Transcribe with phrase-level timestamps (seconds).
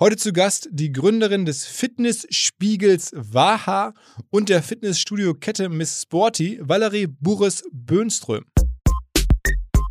[0.00, 3.94] Heute zu Gast die Gründerin des Fitnessspiegels Waha
[4.30, 8.44] und der Fitnessstudio-Kette Miss Sporty, Valerie Bures-Böhnström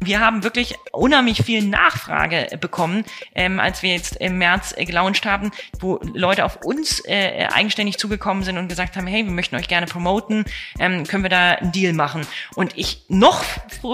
[0.07, 3.03] wir haben wirklich unheimlich viel Nachfrage bekommen,
[3.35, 7.97] ähm, als wir jetzt im März äh, gelauncht haben, wo Leute auf uns äh, eigenständig
[7.97, 10.45] zugekommen sind und gesagt haben, hey, wir möchten euch gerne promoten,
[10.79, 12.25] ähm, können wir da einen Deal machen.
[12.55, 13.43] Und ich noch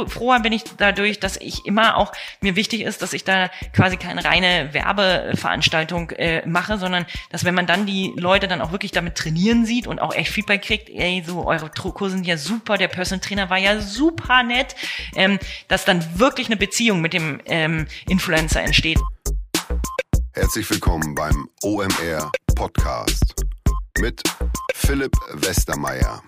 [0.08, 3.98] froher bin ich dadurch, dass ich immer auch mir wichtig ist, dass ich da quasi
[3.98, 8.92] keine reine Werbeveranstaltung äh, mache, sondern dass wenn man dann die Leute dann auch wirklich
[8.92, 12.78] damit trainieren sieht und auch echt Feedback kriegt, ey, so eure Kurse sind ja super,
[12.78, 14.76] der Personal Trainer war ja super nett,
[15.16, 19.00] ähm, dass dann wirklich eine Beziehung mit dem ähm, Influencer entsteht.
[20.34, 23.36] Herzlich willkommen beim OMR Podcast
[24.00, 24.22] mit
[24.74, 26.24] Philipp Westermeier.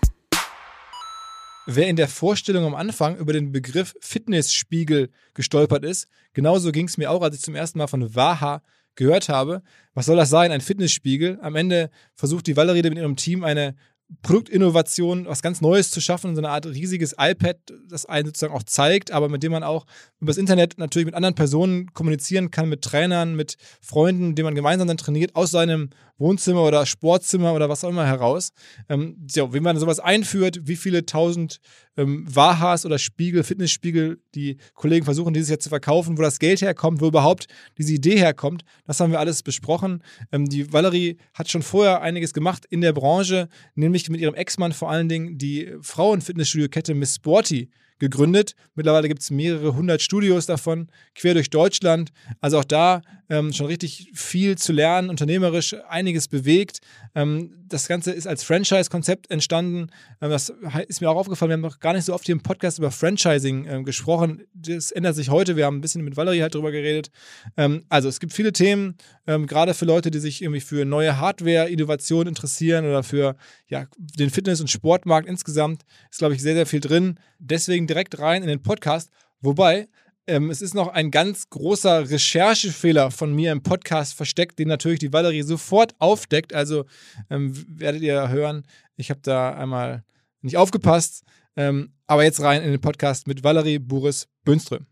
[1.67, 6.97] Wer in der Vorstellung am Anfang über den Begriff Fitnessspiegel gestolpert ist, genauso ging es
[6.97, 8.61] mir auch, als ich zum ersten Mal von Waha
[8.93, 9.63] gehört habe.
[9.93, 10.51] Was soll das sein?
[10.51, 11.39] Ein Fitnessspiegel?
[11.41, 13.75] Am Ende versucht die Valerie mit ihrem Team eine
[14.21, 18.63] Produktinnovation, was ganz Neues zu schaffen, so eine Art riesiges iPad, das einen sozusagen auch
[18.63, 19.85] zeigt, aber mit dem man auch
[20.19, 24.87] übers Internet natürlich mit anderen Personen kommunizieren kann, mit Trainern, mit Freunden, die man gemeinsam
[24.87, 28.51] dann trainiert, aus seinem Wohnzimmer oder Sportzimmer oder was auch immer heraus.
[28.89, 31.59] Ähm, ja, wie man sowas einführt, wie viele tausend
[31.97, 36.61] ähm, Wahas oder Spiegel, Fitnessspiegel die Kollegen versuchen, dieses jetzt zu verkaufen, wo das Geld
[36.61, 40.03] herkommt, wo überhaupt diese Idee herkommt, das haben wir alles besprochen.
[40.31, 44.73] Ähm, die Valerie hat schon vorher einiges gemacht in der Branche, nämlich mit ihrem Ex-Mann
[44.73, 48.55] vor allen Dingen die Frauen-Fitnessstudio-Kette Miss Sporty gegründet.
[48.75, 52.11] Mittlerweile gibt es mehrere hundert Studios davon, quer durch Deutschland.
[52.41, 56.79] Also auch da ähm, schon richtig viel zu lernen, unternehmerisch einiges bewegt.
[57.15, 59.87] Ähm, das Ganze ist als Franchise-Konzept entstanden.
[60.21, 60.53] Ähm, das
[60.87, 61.49] ist mir auch aufgefallen.
[61.49, 64.43] Wir haben noch gar nicht so oft hier im Podcast über Franchising ähm, gesprochen.
[64.53, 65.55] Das ändert sich heute.
[65.55, 67.09] Wir haben ein bisschen mit Valerie halt drüber geredet.
[67.57, 68.95] Ähm, also es gibt viele Themen,
[69.27, 73.35] ähm, gerade für Leute, die sich irgendwie für neue Hardware-Innovationen interessieren oder für
[73.67, 75.83] ja, den Fitness- und Sportmarkt insgesamt.
[76.11, 77.19] Ist, glaube ich, sehr, sehr viel drin.
[77.39, 79.09] Deswegen direkt rein in den Podcast.
[79.41, 79.87] Wobei,
[80.27, 84.99] ähm, es ist noch ein ganz großer Recherchefehler von mir im Podcast versteckt, den natürlich
[84.99, 86.53] die Valerie sofort aufdeckt.
[86.53, 86.85] Also
[87.29, 88.63] ähm, werdet ihr hören,
[88.95, 90.03] ich habe da einmal
[90.41, 91.23] nicht aufgepasst.
[91.57, 94.85] Ähm, aber jetzt rein in den Podcast mit Valerie Buris Bönström.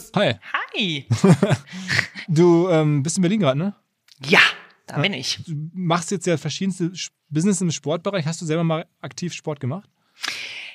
[0.00, 0.12] Was?
[0.14, 0.34] Hi.
[0.74, 1.06] Hi.
[2.28, 3.74] du ähm, bist in Berlin gerade, ne?
[4.24, 4.40] Ja,
[4.86, 5.38] da bin ich.
[5.46, 6.92] Du machst jetzt ja verschiedenste
[7.28, 8.26] Business im Sportbereich.
[8.26, 9.88] Hast du selber mal aktiv Sport gemacht?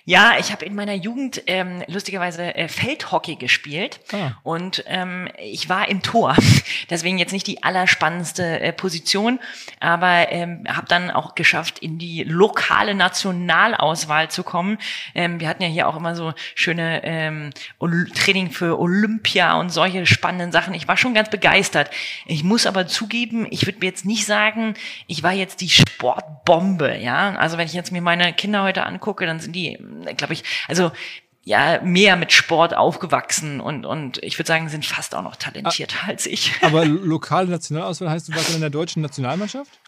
[0.07, 4.33] Ja, ich habe in meiner Jugend ähm, lustigerweise äh, Feldhockey gespielt ah.
[4.43, 6.35] und ähm, ich war im Tor.
[6.91, 9.39] Deswegen jetzt nicht die allerspannendste äh, Position,
[9.79, 14.77] aber ähm, habe dann auch geschafft, in die lokale Nationalauswahl zu kommen.
[15.15, 17.49] Ähm, wir hatten ja hier auch immer so schöne ähm,
[18.13, 20.75] Training für Olympia und solche spannenden Sachen.
[20.75, 21.89] Ich war schon ganz begeistert.
[22.27, 24.75] Ich muss aber zugeben, ich würde mir jetzt nicht sagen,
[25.07, 26.95] ich war jetzt die Sportbombe.
[26.95, 29.79] Ja, also wenn ich jetzt mir meine Kinder heute angucke, dann sind die
[30.17, 30.91] glaube ich, also
[31.45, 35.97] ja, mehr mit Sport aufgewachsen und, und ich würde sagen, sind fast auch noch talentierter
[36.03, 36.51] ah, als ich.
[36.61, 39.79] Aber lokale Nationalauswahl heißt, du warst in der deutschen Nationalmannschaft?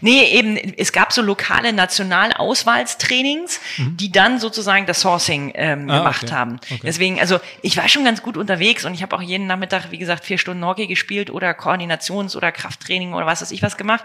[0.00, 3.96] Nee, eben, es gab so lokale Nationalauswahlstrainings, mhm.
[3.96, 6.32] die dann sozusagen das Sourcing ähm, ah, gemacht okay.
[6.32, 6.60] haben.
[6.62, 6.80] Okay.
[6.82, 9.98] Deswegen, also ich war schon ganz gut unterwegs und ich habe auch jeden Nachmittag, wie
[9.98, 14.04] gesagt, vier Stunden Hockey gespielt oder Koordinations- oder Krafttraining oder was weiß ich was gemacht.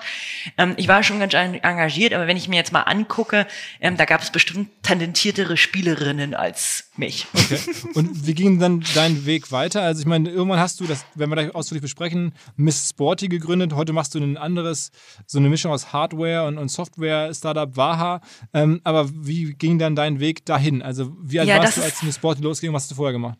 [0.57, 3.47] Ähm, ich war schon ganz engagiert, aber wenn ich mir jetzt mal angucke,
[3.81, 7.27] ähm, da gab es bestimmt talentiertere Spielerinnen als mich.
[7.33, 7.59] Okay.
[7.93, 9.81] Und wie ging dann dein Weg weiter?
[9.81, 13.73] Also ich meine, irgendwann hast du, das werden wir gleich ausführlich besprechen, Miss Sporty gegründet.
[13.73, 14.91] Heute machst du ein anderes,
[15.25, 18.21] so eine Mischung aus Hardware und, und Software-Startup Waha.
[18.53, 20.81] Ähm, aber wie ging dann dein Weg dahin?
[20.81, 22.73] Also wie alt ja, warst du, als Miss Sporty losging?
[22.73, 23.39] Was hast du vorher gemacht?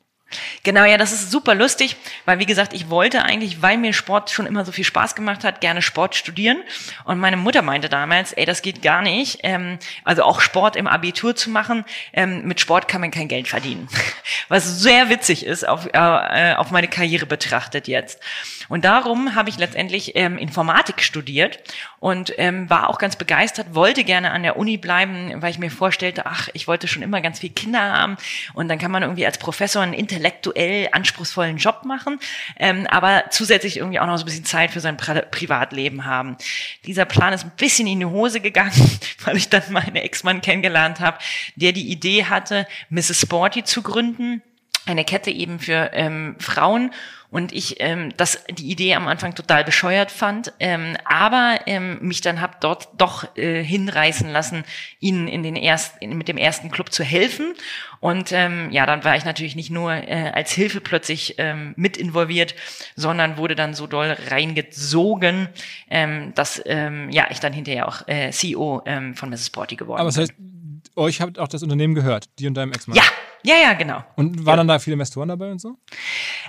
[0.64, 1.96] Genau, ja, das ist super lustig,
[2.26, 5.44] weil wie gesagt, ich wollte eigentlich, weil mir Sport schon immer so viel Spaß gemacht
[5.44, 6.64] hat, gerne Sport studieren.
[7.06, 9.40] Und meine Mutter meinte damals, ey, das geht gar nicht.
[9.44, 13.48] Ähm, also auch Sport im Abitur zu machen, ähm, mit Sport kann man kein Geld
[13.48, 13.88] verdienen.
[14.48, 18.20] Was sehr witzig ist, auf, äh, auf meine Karriere betrachtet jetzt.
[18.70, 21.59] Und darum habe ich letztendlich ähm, Informatik studiert
[22.00, 25.70] und ähm, war auch ganz begeistert, wollte gerne an der Uni bleiben, weil ich mir
[25.70, 28.18] vorstellte, ach, ich wollte schon immer ganz viel Kinder haben
[28.53, 32.20] und dann kann man irgendwie als Professor einen intellektuell anspruchsvollen Job machen,
[32.58, 36.37] ähm, aber zusätzlich irgendwie auch noch so ein bisschen Zeit für sein Pri Privatleben haben.
[36.85, 38.72] Dieser Plan ist ein bisschen in die Hose gegangen,
[39.25, 41.17] weil ich dann meinen Ex-Mann kennengelernt habe,
[41.55, 43.22] der die Idee hatte, Mrs.
[43.22, 44.41] Sporty zu gründen,
[44.85, 46.91] eine Kette eben für ähm, Frauen
[47.30, 52.22] und ich ähm, das die Idee am Anfang total bescheuert fand, ähm, aber ähm, mich
[52.22, 54.64] dann hab dort doch äh, hinreißen lassen,
[55.00, 57.56] ihnen in den ersten mit dem ersten Club zu helfen
[58.00, 61.97] und ähm, ja, dann war ich natürlich nicht nur äh, als Hilfe plötzlich ähm, mit
[61.97, 62.53] involviert,
[62.96, 65.50] sondern wurde dann so doll reingezogen,
[65.90, 69.47] ähm, dass ähm, ja ich dann hinterher auch äh, CEO ähm, von Mrs.
[69.47, 70.02] Sporty geworden bin.
[70.02, 70.34] Aber das heißt,
[70.96, 72.96] euch habt auch das Unternehmen gehört, die und deinem Ex-Mann?
[72.96, 73.03] Ja,
[73.43, 74.03] ja, ja, genau.
[74.16, 74.55] Und waren ja.
[74.57, 75.78] dann da viele Investoren dabei und so?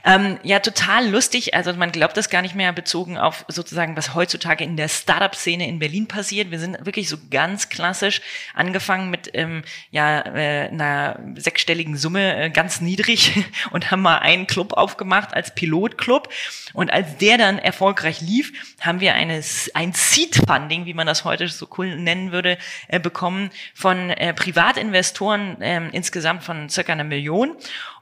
[0.05, 1.55] Ähm, ja, total lustig.
[1.55, 5.67] Also man glaubt das gar nicht mehr bezogen auf sozusagen, was heutzutage in der Startup-Szene
[5.67, 6.53] in Berlin passiert.
[6.53, 8.21] Wir sind wirklich so ganz klassisch
[8.55, 14.47] angefangen mit ähm, ja äh, einer sechsstelligen Summe, äh, ganz niedrig und haben mal einen
[14.47, 16.29] Club aufgemacht als Pilotclub.
[16.75, 19.43] Und als der dann erfolgreich lief, haben wir eine,
[19.75, 22.57] ein Seed-Funding, wie man das heute so cool nennen würde,
[22.87, 27.57] äh, bekommen von äh, Privatinvestoren äh, insgesamt von circa einer Million.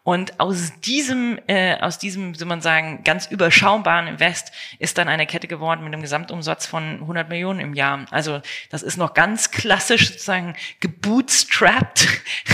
[0.05, 4.51] Und aus diesem, äh, aus diesem, soll man sagen, ganz überschaubaren Invest
[4.81, 8.07] ist dann eine Kette geworden mit einem Gesamtumsatz von 100 Millionen im Jahr.
[8.11, 12.09] Also das ist noch ganz klassisch sozusagen gebootstrapped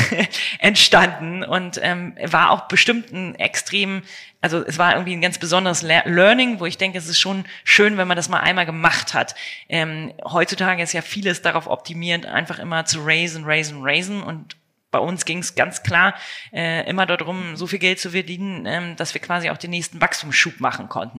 [0.58, 4.02] entstanden und ähm, war auch bestimmt ein extrem
[4.40, 7.96] also es war irgendwie ein ganz besonderes Learning, wo ich denke, es ist schon schön,
[7.96, 9.34] wenn man das mal einmal gemacht hat.
[9.68, 14.56] Ähm, heutzutage ist ja vieles darauf optimiert, einfach immer zu raisen, raisen, raisen und
[14.90, 16.14] bei uns ging es ganz klar
[16.52, 20.00] äh, immer darum, so viel Geld zu verdienen, ähm, dass wir quasi auch den nächsten
[20.00, 21.18] Wachstumsschub machen konnten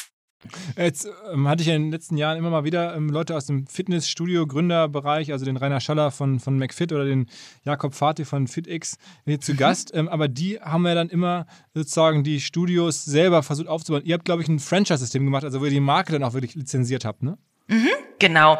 [0.77, 3.45] Jetzt ähm, hatte ich ja in den letzten Jahren immer mal wieder ähm, Leute aus
[3.45, 7.27] dem Fitnessstudio-Gründerbereich, also den Rainer Schaller von, von McFit oder den
[7.63, 9.57] Jakob Fati von FitX hier zu mhm.
[9.57, 9.91] Gast.
[9.93, 14.03] Ähm, aber die haben ja dann immer sozusagen die Studios selber versucht aufzubauen.
[14.05, 16.55] Ihr habt, glaube ich, ein Franchise-System gemacht, also wo ihr die Marke dann auch wirklich
[16.55, 17.37] lizenziert habt, ne?
[17.67, 17.87] Mhm,
[18.19, 18.59] genau,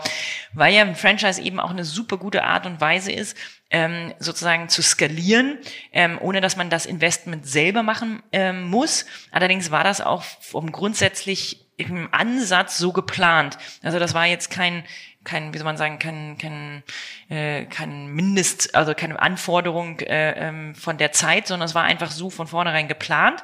[0.53, 3.35] weil ja ein Franchise eben auch eine super gute Art und Weise ist,
[3.69, 5.57] ähm, sozusagen zu skalieren,
[5.91, 9.05] ähm, ohne dass man das Investment selber machen ähm, muss.
[9.31, 13.57] Allerdings war das auch vom grundsätzlich im Ansatz so geplant.
[13.81, 14.83] Also das war jetzt kein
[15.23, 16.83] kein, wie soll man sagen, kein, kein,
[17.29, 22.09] äh, kein Mindest, also keine Anforderung äh, ähm, von der Zeit, sondern es war einfach
[22.09, 23.43] so von vornherein geplant.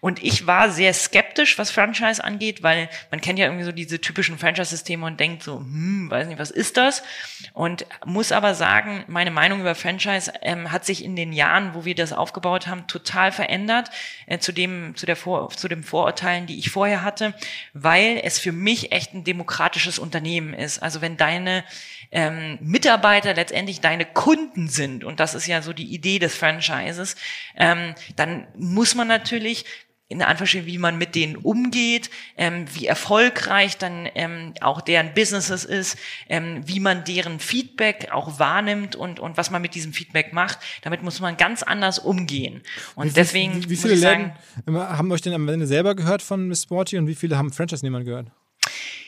[0.00, 4.00] Und ich war sehr skeptisch, was Franchise angeht, weil man kennt ja irgendwie so diese
[4.00, 7.04] typischen Franchise-Systeme und denkt so, hm, weiß nicht, was ist das?
[7.52, 11.84] Und muss aber sagen, meine Meinung über Franchise ähm, hat sich in den Jahren, wo
[11.84, 13.90] wir das aufgebaut haben, total verändert
[14.26, 17.34] äh, zu dem, zu der Vor, zu dem Vorurteilen, die ich vorher hatte,
[17.72, 20.82] weil es für mich echt ein demokratisches Unternehmen ist.
[20.82, 21.64] Also wenn deine
[22.10, 27.14] ähm, Mitarbeiter letztendlich deine Kunden sind, und das ist ja so die Idee des Franchises,
[27.56, 29.64] ähm, dann muss man natürlich
[30.08, 35.64] in Anführungsstrichen, wie man mit denen umgeht, ähm, wie erfolgreich dann ähm, auch deren Businesses
[35.64, 40.32] ist, ähm, wie man deren Feedback auch wahrnimmt und, und was man mit diesem Feedback
[40.32, 40.58] macht.
[40.82, 42.62] Damit muss man ganz anders umgehen.
[42.94, 43.64] Und wie, deswegen.
[43.64, 44.32] Wie, wie viele Läden
[44.66, 48.04] haben euch denn am Ende selber gehört von Miss Sporty und wie viele haben Franchise-Nehmern
[48.04, 48.28] gehört?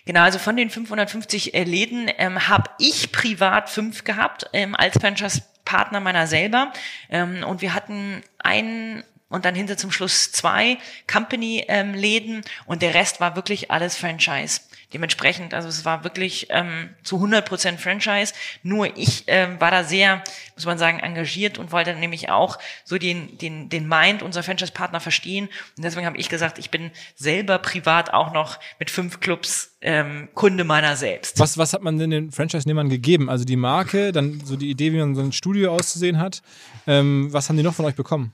[0.07, 4.97] Genau, also von den 550 äh, Läden ähm, habe ich privat fünf gehabt ähm, als
[4.99, 6.73] Franchise-Partner meiner selber.
[7.11, 10.79] Ähm, und wir hatten einen und dann hinter zum Schluss zwei
[11.13, 14.61] Company-Läden und der Rest war wirklich alles Franchise.
[14.93, 18.33] Dementsprechend, also es war wirklich ähm, zu 100% Franchise.
[18.62, 20.23] Nur ich ähm, war da sehr,
[20.55, 25.00] muss man sagen, engagiert und wollte nämlich auch so den, den, den Mind unserer Franchise-Partner
[25.00, 25.49] verstehen.
[25.76, 30.28] Und deswegen habe ich gesagt, ich bin selber privat auch noch mit fünf Clubs ähm,
[30.35, 31.38] Kunde meiner selbst.
[31.40, 33.28] Was, was hat man denn den Franchise-Nehmern gegeben?
[33.28, 36.43] Also die Marke, dann so die Idee, wie man so ein Studio auszusehen hat.
[36.87, 38.33] Ähm, was haben die noch von euch bekommen?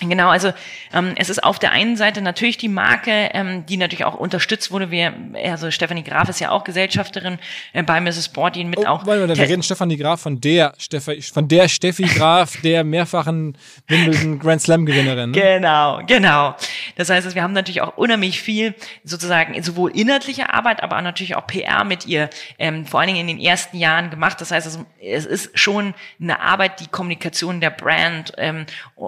[0.00, 0.52] Genau, also
[0.92, 4.70] ähm, es ist auf der einen Seite natürlich die Marke, ähm, die natürlich auch unterstützt
[4.70, 4.90] wurde.
[4.90, 5.14] Wir,
[5.44, 7.38] also Stefanie Graf ist ja auch Gesellschafterin
[7.72, 8.30] äh, bei Mrs.
[8.30, 9.06] Bordin mit oh, auch.
[9.06, 13.56] Warte, warte, wir reden Stefanie Graf von der Steffi, von der Steffi Graf, der mehrfachen
[13.86, 15.30] Wimbledon Grand Slam Gewinnerin.
[15.30, 15.40] Ne?
[15.40, 16.56] Genau, genau.
[16.96, 18.74] Das heißt, wir haben natürlich auch unheimlich viel
[19.04, 23.28] sozusagen sowohl inhaltliche Arbeit, aber auch natürlich auch PR mit ihr, ähm, vor allen Dingen
[23.28, 24.40] in den ersten Jahren gemacht.
[24.40, 24.66] Das heißt,
[25.00, 28.66] es, ist schon eine Arbeit, die Kommunikation der Brand ähm,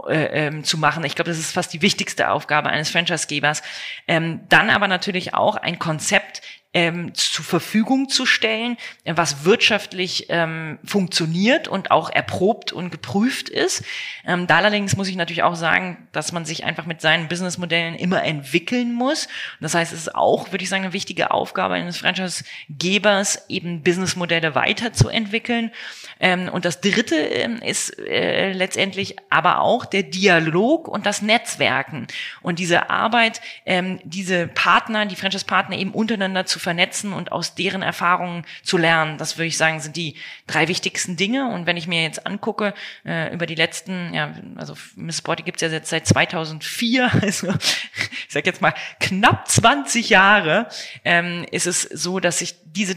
[0.09, 1.05] äh, ähm, zu machen.
[1.05, 3.63] Ich glaube, das ist fast die wichtigste Aufgabe eines Franchise-Gebers.
[4.07, 6.43] Ähm, dann aber natürlich auch ein Konzept
[6.77, 13.83] ähm, zur Verfügung zu stellen, was wirtschaftlich ähm, funktioniert und auch erprobt und geprüft ist.
[14.27, 17.95] Ähm, da allerdings muss ich natürlich auch sagen, dass man sich einfach mit seinen Businessmodellen
[17.95, 19.27] immer entwickeln muss.
[19.59, 24.55] Das heißt, es ist auch, würde ich sagen, eine wichtige Aufgabe eines Franchise-Gebers, eben Businessmodelle
[24.55, 25.73] weiterzuentwickeln.
[26.21, 32.07] Ähm, und das Dritte ähm, ist äh, letztendlich aber auch der Dialog und das Netzwerken
[32.43, 37.83] und diese Arbeit, ähm, diese Partner, die Franchise-Partner eben untereinander zu vernetzen und aus deren
[37.83, 39.19] Erfahrungen zu lernen.
[39.19, 41.49] Das würde ich sagen, sind die drei wichtigsten Dinge.
[41.49, 45.61] Und wenn ich mir jetzt angucke, äh, über die letzten, ja, also Miss Sporty gibt
[45.61, 50.69] es ja jetzt seit 2004, also ich sag jetzt mal knapp 20 Jahre,
[51.05, 52.97] ähm, ist es so, dass sich diese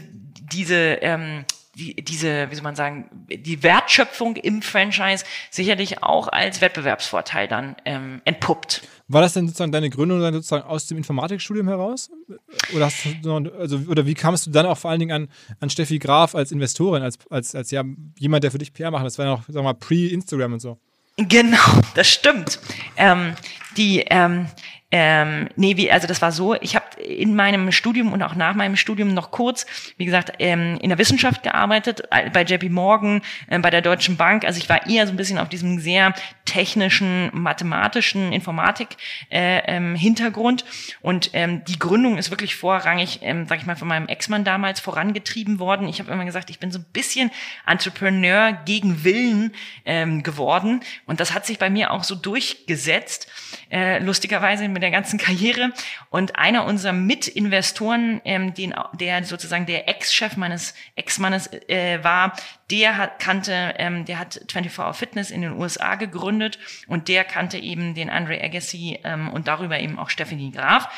[0.52, 1.44] diese ähm,
[1.76, 7.76] die, diese, wie soll man sagen, die Wertschöpfung im Franchise sicherlich auch als Wettbewerbsvorteil dann
[7.84, 8.82] ähm, entpuppt.
[9.06, 12.10] War das denn sozusagen deine Gründung dann sozusagen aus dem Informatikstudium heraus?
[12.74, 15.28] Oder, hast du, also, oder wie kamst du dann auch vor allen Dingen an,
[15.60, 17.84] an Steffi Graf als Investorin, als, als, als ja,
[18.18, 19.04] jemand, der für dich PR macht?
[19.04, 20.78] Das war ja noch, sag mal, pre-Instagram und so.
[21.16, 21.58] Genau,
[21.94, 22.60] das stimmt.
[22.96, 23.34] Ähm,
[23.76, 24.46] die, ähm,
[24.92, 28.54] ähm, nee, wie, also das war so, ich habe in meinem Studium und auch nach
[28.54, 29.64] meinem Studium noch kurz,
[29.96, 34.44] wie gesagt, ähm, in der Wissenschaft gearbeitet, bei JP Morgan, äh, bei der Deutschen Bank.
[34.44, 36.12] Also ich war eher so ein bisschen auf diesem sehr
[36.44, 40.62] technischen, mathematischen Informatik-Hintergrund.
[40.62, 40.70] Äh, ähm,
[41.02, 44.80] und ähm, die Gründung ist wirklich vorrangig, ähm, sag ich mal, von meinem Ex-Mann damals
[44.80, 45.86] vorangetrieben worden.
[45.86, 47.30] Ich habe immer gesagt, ich bin so ein bisschen
[47.66, 49.52] Entrepreneur gegen Willen
[49.84, 50.80] ähm, geworden.
[51.06, 53.28] Und das hat sich bei mir auch so durchgesetzt,
[53.70, 55.72] äh, lustigerweise mit der ganzen Karriere.
[56.08, 62.34] Und einer unserer Mitinvestoren, ähm, den, der sozusagen der Ex-Chef meines Ex-Mannes äh, war,
[62.70, 67.24] der hat, kannte, ähm, der hat 24 Hour Fitness in den USA gegründet und der
[67.24, 70.88] kannte eben den Andre Agassi ähm, und darüber eben auch Stephanie Graf.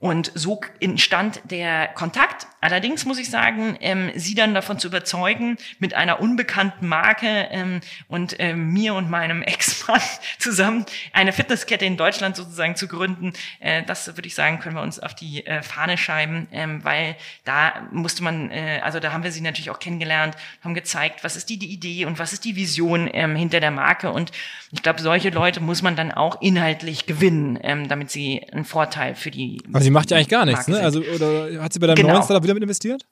[0.00, 2.46] Und so entstand der Kontakt.
[2.60, 7.80] Allerdings muss ich sagen, ähm, sie dann davon zu überzeugen, mit einer unbekannten Marke ähm,
[8.06, 10.00] und ähm, mir und meinem Ex-Mann
[10.38, 14.82] zusammen eine Fitnesskette in Deutschland sozusagen zu gründen, äh, das würde ich sagen, können wir
[14.82, 19.24] uns auf die äh, Fahne schreiben, ähm, weil da musste man, äh, also da haben
[19.24, 22.44] wir sie natürlich auch kennengelernt, haben gezeigt, was ist die, die Idee und was ist
[22.44, 24.12] die Vision ähm, hinter der Marke.
[24.12, 24.30] Und
[24.70, 29.16] ich glaube, solche Leute muss man dann auch inhaltlich gewinnen, ähm, damit sie einen Vorteil
[29.16, 30.80] für die also sie macht ja eigentlich gar nichts, ne?
[30.80, 32.12] Also, oder hat sie bei deinem genau.
[32.12, 33.06] neuen Startup wieder mit investiert?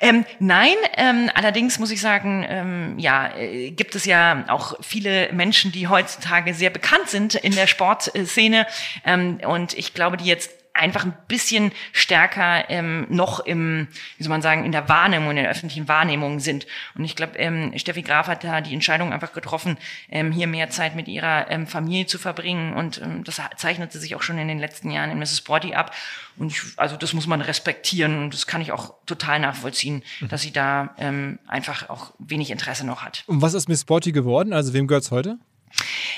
[0.00, 5.32] Ähm, nein, ähm, allerdings muss ich sagen, ähm, ja, äh, gibt es ja auch viele
[5.32, 8.66] Menschen, die heutzutage sehr bekannt sind in der Sportszene
[9.04, 14.30] ähm, und ich glaube, die jetzt einfach ein bisschen stärker ähm, noch im, wie soll
[14.30, 16.66] man sagen, in der Wahrnehmung, in der öffentlichen Wahrnehmung sind.
[16.96, 19.78] Und ich glaube, ähm, Steffi Graf hat da die Entscheidung einfach getroffen,
[20.10, 22.74] ähm, hier mehr Zeit mit ihrer ähm, Familie zu verbringen.
[22.74, 25.40] Und ähm, das zeichnete sich auch schon in den letzten Jahren in Mrs.
[25.40, 25.92] Brody ab.
[26.36, 30.28] Und ich, also das muss man respektieren und das kann ich auch total nachvollziehen, mhm.
[30.28, 33.24] dass sie da ähm, einfach auch wenig Interesse noch hat.
[33.26, 34.52] Und was ist Miss Brody geworden?
[34.52, 35.38] Also wem gehört's heute?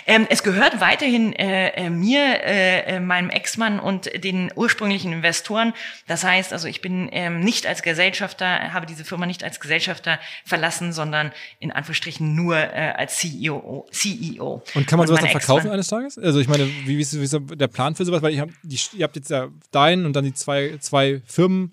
[0.06, 5.74] Ähm, es gehört weiterhin äh, äh, mir, äh, äh, meinem Ex-Mann und den ursprünglichen Investoren.
[6.06, 10.18] Das heißt, also ich bin ähm, nicht als Gesellschafter, habe diese Firma nicht als Gesellschafter
[10.44, 13.86] verlassen, sondern in Anführungsstrichen nur äh, als CEO.
[13.90, 14.62] CEO.
[14.74, 16.18] Und kann man sowas dann verkaufen eines Tages?
[16.18, 18.22] Also ich meine, wie, wie, ist, wie ist der Plan für sowas?
[18.22, 21.72] Weil ich hab, die, ihr habt jetzt ja deinen und dann die zwei, zwei Firmen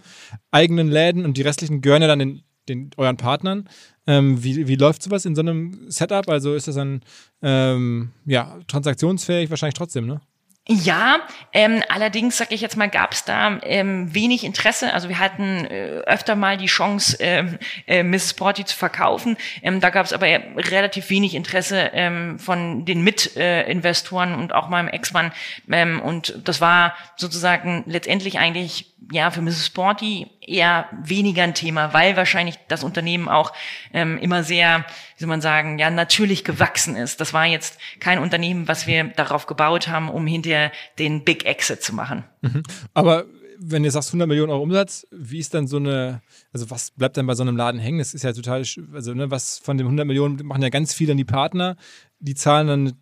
[0.51, 3.69] eigenen Läden und die restlichen gehören ja dann den, den euren Partnern.
[4.07, 6.29] Ähm, wie, wie läuft sowas in so einem Setup?
[6.29, 7.01] Also ist das dann
[7.41, 10.21] ähm, ja, transaktionsfähig wahrscheinlich trotzdem, ne?
[10.67, 11.19] Ja,
[11.53, 14.91] ähm, allerdings sage ich jetzt mal, gab es da ähm, wenig Interesse.
[14.95, 18.33] Also wir hatten äh, öfter mal die Chance, ähm, äh, Mrs.
[18.33, 19.37] Porty zu verkaufen.
[19.61, 24.67] Ähm, da gab es aber relativ wenig Interesse ähm, von den Mitinvestoren äh, und auch
[24.67, 25.31] meinem Ex-Mann.
[25.69, 29.65] Ähm, und das war sozusagen letztendlich eigentlich ja für Mrs.
[29.65, 33.53] Sporty eher weniger ein Thema, weil wahrscheinlich das Unternehmen auch
[33.93, 34.85] ähm, immer sehr,
[35.17, 37.21] wie soll man sagen, ja natürlich gewachsen ist.
[37.21, 41.83] Das war jetzt kein Unternehmen, was wir darauf gebaut haben, um hinterher den Big Exit
[41.83, 42.23] zu machen.
[42.41, 42.63] Mhm.
[42.93, 43.25] Aber
[43.57, 46.21] wenn du sagst 100 Millionen Euro Umsatz, wie ist dann so eine,
[46.51, 47.99] also was bleibt dann bei so einem Laden hängen?
[47.99, 51.11] Das ist ja total, also ne, was von den 100 Millionen machen ja ganz viele
[51.11, 51.77] an die Partner,
[52.19, 52.93] die zahlen dann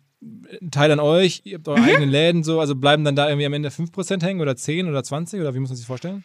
[0.60, 1.88] einen Teil an euch, ihr habt eure mhm.
[1.88, 5.02] eigenen Läden so, also bleiben dann da irgendwie am Ende 5% hängen oder 10 oder
[5.02, 6.24] 20 oder wie muss man sich vorstellen?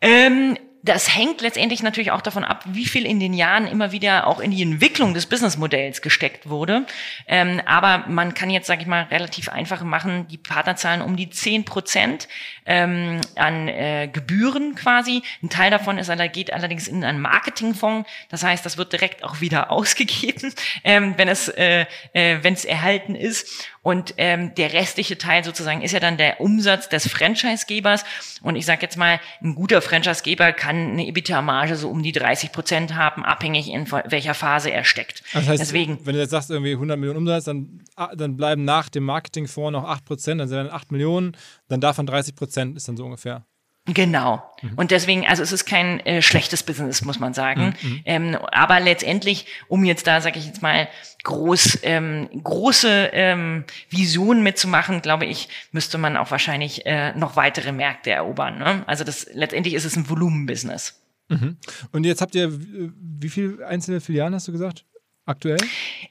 [0.00, 4.26] Ähm, das hängt letztendlich natürlich auch davon ab, wie viel in den Jahren immer wieder
[4.26, 6.86] auch in die Entwicklung des Businessmodells gesteckt wurde.
[7.28, 11.14] Ähm, aber man kann jetzt, sage ich mal, relativ einfach machen, die Partner zahlen um
[11.14, 12.26] die zehn Prozent
[12.66, 15.22] ähm, an äh, Gebühren quasi.
[15.42, 18.08] Ein Teil davon ist, geht allerdings in einen Marketingfonds.
[18.28, 20.52] Das heißt, das wird direkt auch wieder ausgegeben,
[20.84, 23.68] ähm, wenn es äh, äh, wenn es erhalten ist.
[23.82, 28.04] Und ähm, der restliche Teil sozusagen ist ja dann der Umsatz des Franchisegebers.
[28.40, 32.52] Und ich sage jetzt mal, ein guter Franchisegeber kann eine EBITDA-Marge so um die 30
[32.52, 35.24] Prozent haben, abhängig in welcher Phase er steckt.
[35.32, 38.64] Das heißt, Deswegen, wenn du jetzt sagst, irgendwie 100 Millionen Umsatz, dann, ah, dann bleiben
[38.64, 41.36] nach dem Marketingfonds noch 8 Prozent, dann sind dann 8 Millionen,
[41.68, 43.44] dann davon 30 Prozent ist dann so ungefähr.
[43.86, 44.42] Genau.
[44.62, 44.74] Mhm.
[44.76, 47.74] Und deswegen, also es ist kein äh, schlechtes Business, muss man sagen.
[47.82, 47.88] Mhm.
[47.88, 48.00] mhm.
[48.04, 50.88] Ähm, aber letztendlich, um jetzt da, sage ich jetzt mal,
[51.24, 57.72] groß, ähm, große ähm, Visionen mitzumachen, glaube ich, müsste man auch wahrscheinlich äh, noch weitere
[57.72, 58.58] Märkte erobern.
[58.58, 58.84] Ne?
[58.86, 61.00] Also das letztendlich ist es ein Volumenbusiness.
[61.28, 61.56] Mhm.
[61.90, 64.84] Und jetzt habt ihr, wie viele einzelne Filialen hast du gesagt?
[65.24, 65.58] Aktuell?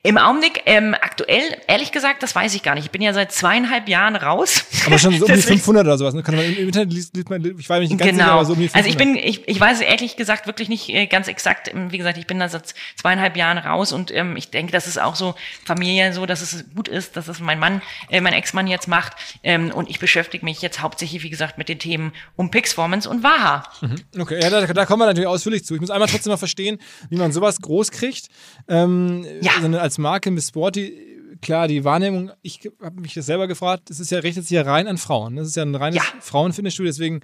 [0.03, 2.86] Im Augenblick, ähm, aktuell, ehrlich gesagt, das weiß ich gar nicht.
[2.86, 4.63] Ich bin ja seit zweieinhalb Jahren raus.
[4.86, 6.13] Aber schon so um die 500 oder sowas.
[6.13, 6.24] Ne?
[6.24, 8.24] Kann man im Internet liest, liest man, ich weiß nicht ganz genau.
[8.24, 8.75] sicher, aber so um die 500.
[8.77, 11.68] Also ich bin, ich, ich weiß ehrlich gesagt wirklich nicht äh, ganz exakt.
[11.68, 14.88] Ähm, wie gesagt, ich bin da seit zweieinhalb Jahren raus und ähm, ich denke, das
[14.88, 18.32] ist auch so Familie so, dass es gut ist, dass es mein Mann, äh, mein
[18.32, 19.18] Ex-Mann jetzt macht.
[19.44, 23.24] Ähm, und ich beschäftige mich jetzt hauptsächlich, wie gesagt, mit den Themen um Pixformance und
[23.24, 23.63] Waha.
[23.82, 23.96] Mhm.
[24.18, 25.75] Okay, ja, da, da kommen wir natürlich ausführlich zu.
[25.75, 28.30] Ich muss einmal trotzdem mal verstehen, wie man sowas groß kriegt.
[28.70, 29.00] Ähm,
[29.41, 29.51] ja.
[29.62, 30.98] Also als Marke Miss Sporty,
[31.41, 34.62] klar, die Wahrnehmung, ich habe mich das selber gefragt, es ist ja, richtet sich ja
[34.63, 35.36] rein an Frauen.
[35.36, 36.03] Das ist ja ein reines ja.
[36.20, 37.22] Frauenfitnessstudio, deswegen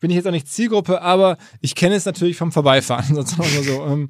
[0.00, 3.14] bin ich jetzt auch nicht Zielgruppe, aber ich kenne es natürlich vom Vorbeifahren.
[3.14, 3.84] Sozusagen so.
[3.84, 4.08] Ähm,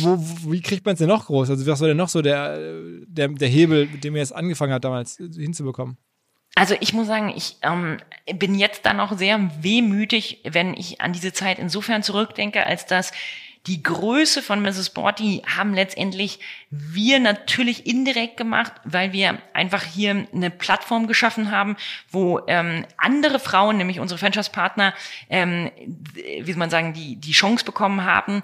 [0.00, 1.50] wo, wo, wie kriegt man es denn noch groß?
[1.50, 2.58] Also, was war denn noch so der,
[3.06, 5.96] der, der Hebel, mit dem ihr es angefangen hat, damals hinzubekommen?
[6.56, 7.98] Also ich muss sagen, ich ähm,
[8.34, 13.12] bin jetzt dann auch sehr wehmütig, wenn ich an diese Zeit insofern zurückdenke, als dass
[13.66, 14.90] die Größe von Mrs.
[14.90, 21.76] Borty haben letztendlich wir natürlich indirekt gemacht, weil wir einfach hier eine Plattform geschaffen haben,
[22.10, 24.94] wo ähm, andere Frauen, nämlich unsere Franchise-Partner,
[25.28, 25.70] ähm,
[26.14, 28.42] wie soll man sagen, die, die Chance bekommen haben,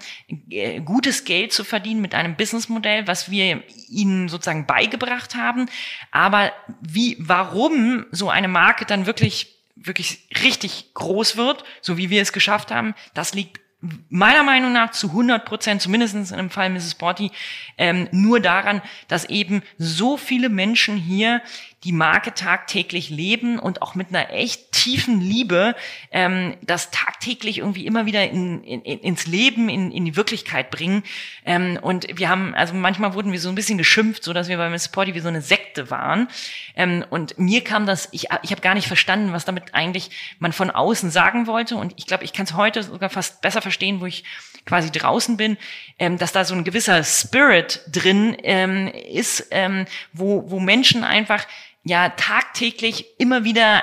[0.51, 5.67] äh, gutes Geld zu verdienen mit einem Businessmodell, was wir ihnen sozusagen beigebracht haben.
[6.11, 6.53] Aber
[6.83, 12.33] wie, warum so eine Marke dann wirklich wirklich richtig groß wird, so wie wir es
[12.33, 13.61] geschafft haben, das liegt
[14.09, 16.93] meiner Meinung nach zu 100 Prozent, zumindest in dem Fall Mrs.
[16.93, 17.31] Sporty,
[17.77, 21.43] ähm, nur daran, dass eben so viele Menschen hier
[21.85, 25.75] die Marke tagtäglich leben und auch mit einer echt tiefen Liebe
[26.12, 31.03] ähm, das tagtäglich irgendwie immer wieder in, in, ins Leben, in, in die Wirklichkeit bringen.
[31.44, 34.59] Ähm, und wir haben, also manchmal wurden wir so ein bisschen geschimpft, so dass wir
[34.59, 36.29] bei Miss Sporty wie so eine Sekte waren.
[36.77, 40.53] Ähm, und mir kam das, ich, ich habe gar nicht verstanden, was damit eigentlich man
[40.53, 41.75] von außen sagen wollte.
[41.75, 44.22] Und ich glaube, ich kann es heute sogar fast besser verstehen, wo ich
[44.66, 45.57] quasi draußen bin,
[45.99, 51.44] ähm, dass da so ein gewisser Spirit drin ähm, ist, ähm, wo, wo Menschen einfach
[51.83, 53.83] ja tagtäglich immer wieder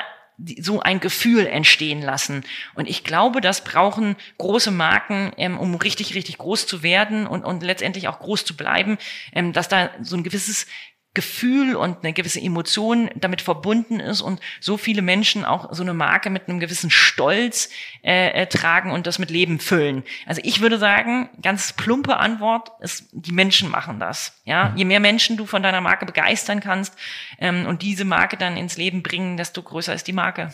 [0.60, 2.44] so ein Gefühl entstehen lassen.
[2.76, 7.44] Und ich glaube, das brauchen große Marken, ähm, um richtig, richtig groß zu werden und,
[7.44, 8.98] und letztendlich auch groß zu bleiben,
[9.34, 10.68] ähm, dass da so ein gewisses
[11.16, 15.94] Gefühl und eine gewisse Emotion damit verbunden ist und so viele Menschen auch so eine
[15.94, 17.70] Marke mit einem gewissen Stolz
[18.04, 20.04] äh, äh, tragen und das mit Leben füllen.
[20.26, 24.42] Also ich würde sagen, ganz plumpe Antwort ist, die Menschen machen das.
[24.44, 24.78] Ja, mhm.
[24.78, 26.96] je mehr Menschen du von deiner Marke begeistern kannst
[27.38, 30.52] ähm, und diese Marke dann ins Leben bringen, desto größer ist die Marke.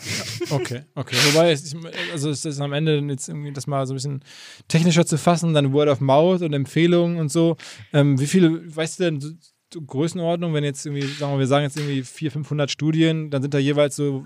[0.50, 1.16] Okay, okay.
[1.32, 1.74] Wobei es,
[2.12, 4.24] also es ist am Ende jetzt irgendwie das mal so ein bisschen
[4.68, 7.56] technischer zu fassen, dann Word of Mouth und Empfehlungen und so.
[7.92, 9.38] Ähm, wie viele, weißt du denn
[9.86, 13.54] Größenordnung, wenn jetzt irgendwie, sagen wir, wir sagen jetzt irgendwie 400, 500 Studien, dann sind
[13.54, 14.24] da jeweils so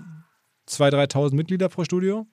[0.67, 2.27] 2.000, 3.000 Mitglieder pro Studio?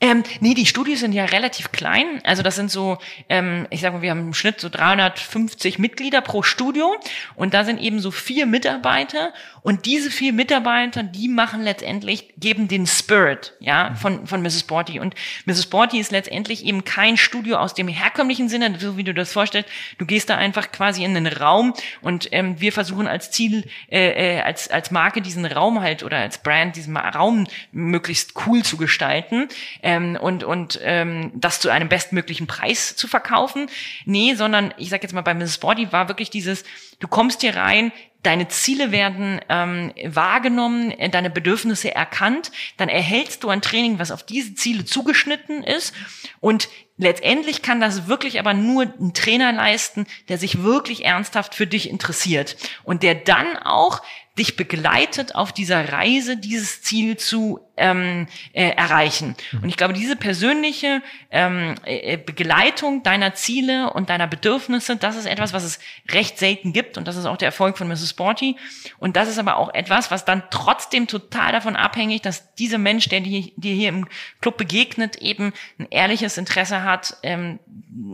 [0.00, 2.20] Ähm, nee, die Studios sind ja relativ klein.
[2.24, 2.98] Also das sind so,
[3.28, 6.96] ähm, ich sage mal, wir haben im Schnitt so 350 Mitglieder pro Studio
[7.36, 9.32] und da sind eben so vier Mitarbeiter
[9.64, 14.64] und diese vier Mitarbeiter, die machen letztendlich, geben den Spirit, ja, von, von Mrs.
[14.64, 15.00] Borty.
[15.00, 15.14] Und
[15.46, 15.68] Mrs.
[15.68, 19.70] Borty ist letztendlich eben kein Studio aus dem herkömmlichen Sinne, so wie du das vorstellst.
[19.96, 21.72] Du gehst da einfach quasi in einen Raum
[22.02, 26.18] und ähm, wir versuchen als Ziel, äh, äh, als, als Marke diesen Raum halt oder
[26.18, 29.48] als Brand diesen Raum möglichst cool zu gestalten
[29.82, 33.70] ähm, und, und ähm, das zu einem bestmöglichen Preis zu verkaufen.
[34.04, 35.56] Nee, sondern ich sag jetzt mal, bei Mrs.
[35.56, 36.64] Body war wirklich dieses,
[37.00, 37.92] du kommst hier rein,
[38.24, 44.10] deine Ziele werden ähm, wahrgenommen, äh, deine Bedürfnisse erkannt, dann erhältst du ein Training, was
[44.10, 45.94] auf diese Ziele zugeschnitten ist.
[46.40, 51.66] Und letztendlich kann das wirklich aber nur ein Trainer leisten, der sich wirklich ernsthaft für
[51.66, 54.02] dich interessiert und der dann auch
[54.38, 59.36] dich begleitet auf dieser Reise, dieses Ziel zu ähm, äh, erreichen.
[59.52, 59.62] Mhm.
[59.62, 65.26] Und ich glaube, diese persönliche ähm, äh, Begleitung deiner Ziele und deiner Bedürfnisse, das ist
[65.26, 65.78] etwas, was es
[66.10, 68.10] recht selten gibt und das ist auch der Erfolg von Mrs.
[68.10, 68.56] Sporty.
[68.98, 73.08] Und das ist aber auch etwas, was dann trotzdem total davon abhängig, dass dieser Mensch,
[73.08, 74.06] der dir, dir hier im
[74.40, 77.58] Club begegnet, eben ein ehrliches Interesse hat, ähm,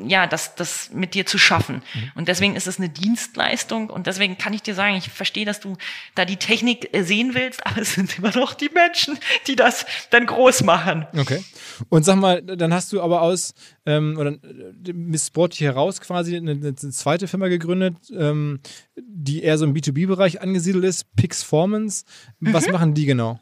[0.06, 1.82] ja, das, das mit dir zu schaffen.
[1.94, 2.12] Mhm.
[2.14, 5.60] Und deswegen ist es eine Dienstleistung und deswegen kann ich dir sagen, ich verstehe, dass
[5.60, 5.76] du
[6.14, 9.86] da die Technik äh, sehen willst, aber es sind immer noch die Menschen, die das
[10.10, 11.06] dann groß machen.
[11.16, 11.42] Okay.
[11.88, 13.54] Und sag mal, dann hast du aber aus
[13.86, 18.60] ähm, oder äh, Miss Sport hier raus quasi eine, eine zweite Firma gegründet, ähm,
[18.96, 22.04] die eher so im B2B-Bereich angesiedelt ist, Pixformance.
[22.40, 22.72] Was mhm.
[22.72, 23.40] machen die genau?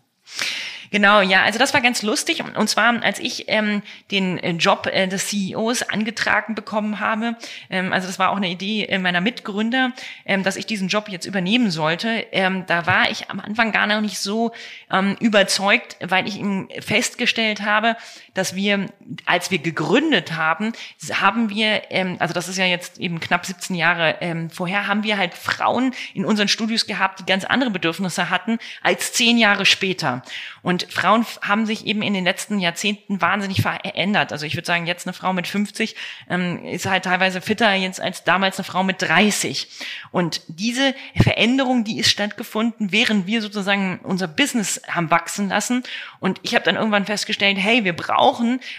[0.90, 2.42] Genau, ja, also das war ganz lustig.
[2.56, 7.36] Und zwar, als ich ähm, den äh, Job äh, des CEOs angetragen bekommen habe,
[7.70, 9.92] ähm, also das war auch eine Idee äh, meiner Mitgründer,
[10.24, 12.26] ähm, dass ich diesen Job jetzt übernehmen sollte.
[12.32, 14.52] Ähm, da war ich am Anfang gar noch nicht so
[14.90, 17.96] ähm, überzeugt, weil ich ihm festgestellt habe,
[18.38, 18.86] dass wir,
[19.26, 20.72] als wir gegründet haben,
[21.12, 25.02] haben wir, ähm, also das ist ja jetzt eben knapp 17 Jahre ähm, vorher, haben
[25.02, 29.66] wir halt Frauen in unseren Studios gehabt, die ganz andere Bedürfnisse hatten als zehn Jahre
[29.66, 30.22] später.
[30.62, 34.32] Und Frauen haben sich eben in den letzten Jahrzehnten wahnsinnig verändert.
[34.32, 35.96] Also ich würde sagen, jetzt eine Frau mit 50
[36.30, 39.68] ähm, ist halt teilweise fitter jetzt als damals eine Frau mit 30.
[40.12, 45.82] Und diese Veränderung, die ist stattgefunden, während wir sozusagen unser Business haben wachsen lassen.
[46.20, 48.27] Und ich habe dann irgendwann festgestellt, hey, wir brauchen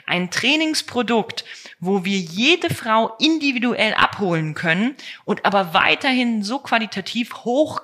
[0.05, 1.45] ein Trainingsprodukt,
[1.79, 7.81] wo wir jede Frau individuell abholen können und aber weiterhin so qualitativ hoch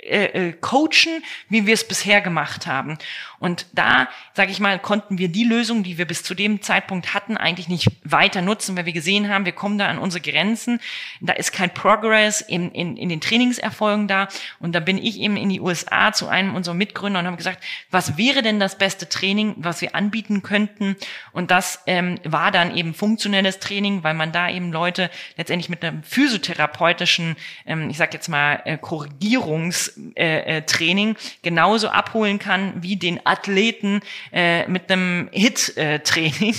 [0.00, 2.98] äh, äh, coachen, wie wir es bisher gemacht haben.
[3.40, 7.12] Und da, sage ich mal, konnten wir die Lösung, die wir bis zu dem Zeitpunkt
[7.14, 10.80] hatten, eigentlich nicht weiter nutzen, weil wir gesehen haben, wir kommen da an unsere Grenzen.
[11.20, 14.26] Da ist kein Progress in, in, in den Trainingserfolgen da.
[14.58, 17.62] Und da bin ich eben in die USA zu einem unserer Mitgründer und habe gesagt,
[17.90, 20.96] was wäre denn das beste Training, was wir anbieten könnten?
[21.32, 25.84] Und das ähm, war dann eben funktionelles Training, weil man da eben Leute letztendlich mit
[25.84, 32.96] einem physiotherapeutischen, ähm, ich sage jetzt mal, äh, Korrigierungstraining äh, äh, genauso abholen kann wie
[32.96, 34.00] den Athleten
[34.32, 36.54] äh, mit einem Hit-Training.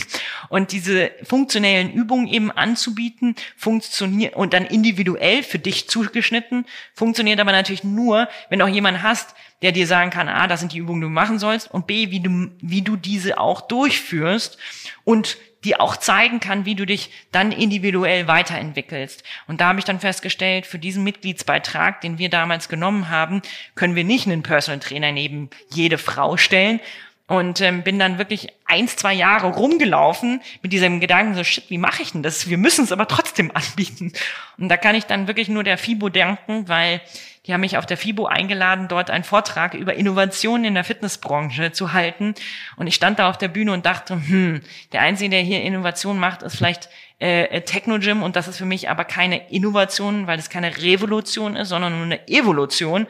[0.49, 7.51] Und diese funktionellen Übungen eben anzubieten, funktioniert und dann individuell für dich zugeschnitten, funktioniert aber
[7.51, 11.01] natürlich nur, wenn auch jemand hast, der dir sagen kann, A, das sind die Übungen,
[11.01, 14.57] die du machen sollst und B, wie du, wie du diese auch durchführst
[15.03, 19.23] und die auch zeigen kann, wie du dich dann individuell weiterentwickelst.
[19.47, 23.41] Und da habe ich dann festgestellt, für diesen Mitgliedsbeitrag, den wir damals genommen haben,
[23.75, 26.79] können wir nicht einen Personal Trainer neben jede Frau stellen.
[27.27, 31.77] Und ähm, bin dann wirklich eins, zwei Jahre rumgelaufen mit diesem Gedanken, so shit, wie
[31.77, 32.49] mache ich denn das?
[32.49, 34.13] Wir müssen es aber trotzdem anbieten.
[34.57, 37.01] Und da kann ich dann wirklich nur der FIBO denken, weil
[37.49, 41.71] die haben mich auf der FIBO eingeladen, dort einen Vortrag über Innovationen in der Fitnessbranche
[41.71, 42.35] zu halten.
[42.75, 46.19] Und ich stand da auf der Bühne und dachte, hm, der Einzige, der hier Innovation
[46.19, 48.21] macht, ist vielleicht äh, äh Technogym.
[48.21, 52.03] Und das ist für mich aber keine Innovation, weil es keine Revolution ist, sondern nur
[52.03, 53.07] eine Evolution.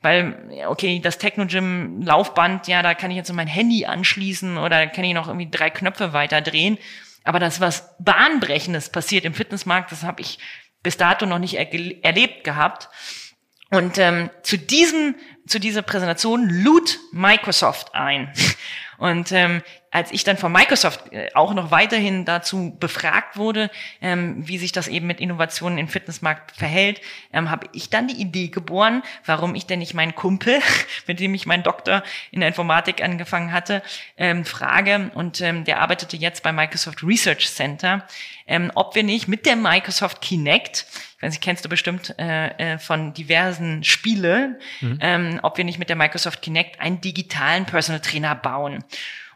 [0.00, 0.36] Weil,
[0.68, 5.14] okay, das Technogym Laufband, ja, da kann ich jetzt mein Handy anschließen oder kann ich
[5.14, 6.78] noch irgendwie drei Knöpfe weiter drehen.
[7.24, 10.38] Aber das, was Bahnbrechendes passiert im Fitnessmarkt, das habe ich
[10.84, 12.88] bis dato noch nicht erlebt gehabt.
[13.72, 15.14] Und ähm, zu diesem,
[15.46, 18.30] zu dieser Präsentation lud Microsoft ein.
[18.98, 24.36] Und ähm, als ich dann von Microsoft äh, auch noch weiterhin dazu befragt wurde, ähm,
[24.48, 27.00] wie sich das eben mit Innovationen im Fitnessmarkt verhält,
[27.32, 30.60] ähm, habe ich dann die Idee geboren, warum ich denn nicht meinen Kumpel,
[31.06, 33.82] mit dem ich meinen Doktor in der Informatik angefangen hatte,
[34.16, 35.10] ähm, frage.
[35.14, 38.06] Und ähm, der arbeitete jetzt bei Microsoft Research Center,
[38.46, 40.86] ähm, ob wir nicht mit der Microsoft Kinect
[41.22, 44.98] ich weiß nicht, kennst du bestimmt äh, äh, von diversen Spiele, mhm.
[45.00, 48.82] ähm, ob wir nicht mit der Microsoft Kinect einen digitalen Personal Trainer bauen.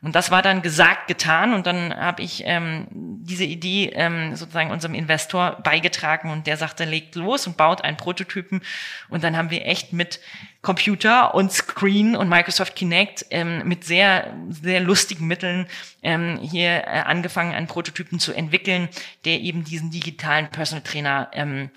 [0.03, 1.55] Und das war dann gesagt, getan.
[1.55, 6.85] Und dann habe ich ähm, diese Idee ähm, sozusagen unserem Investor beigetragen und der sagte,
[6.85, 8.61] legt los und baut einen Prototypen.
[9.09, 10.21] Und dann haben wir echt mit
[10.63, 15.67] Computer und Screen und Microsoft Kinect ähm, mit sehr, sehr lustigen Mitteln
[16.03, 18.89] ähm, hier äh, angefangen, einen Prototypen zu entwickeln,
[19.25, 21.71] der eben diesen digitalen Personal Trainer ähm,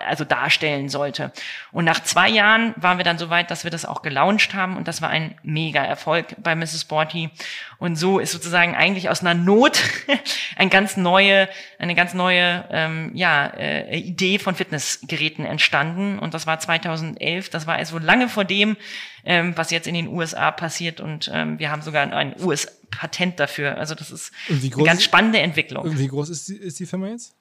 [0.00, 1.32] also darstellen sollte.
[1.72, 4.76] Und nach zwei Jahren waren wir dann so weit, dass wir das auch gelauncht haben
[4.76, 6.82] und das war ein mega Erfolg bei Mrs.
[6.82, 7.30] Sporty.
[7.78, 9.82] Und so ist sozusagen eigentlich aus einer Not
[10.56, 16.20] eine ganz neue, eine ganz neue ähm, ja, äh, Idee von Fitnessgeräten entstanden.
[16.20, 17.50] Und das war 2011.
[17.50, 18.76] Das war also lange vor dem,
[19.24, 21.00] ähm, was jetzt in den USA passiert.
[21.00, 23.76] Und ähm, wir haben sogar ein US-Patent dafür.
[23.76, 25.98] Also das ist eine ganz spannende Entwicklung.
[25.98, 27.37] Wie groß ist die, ist die Firma jetzt?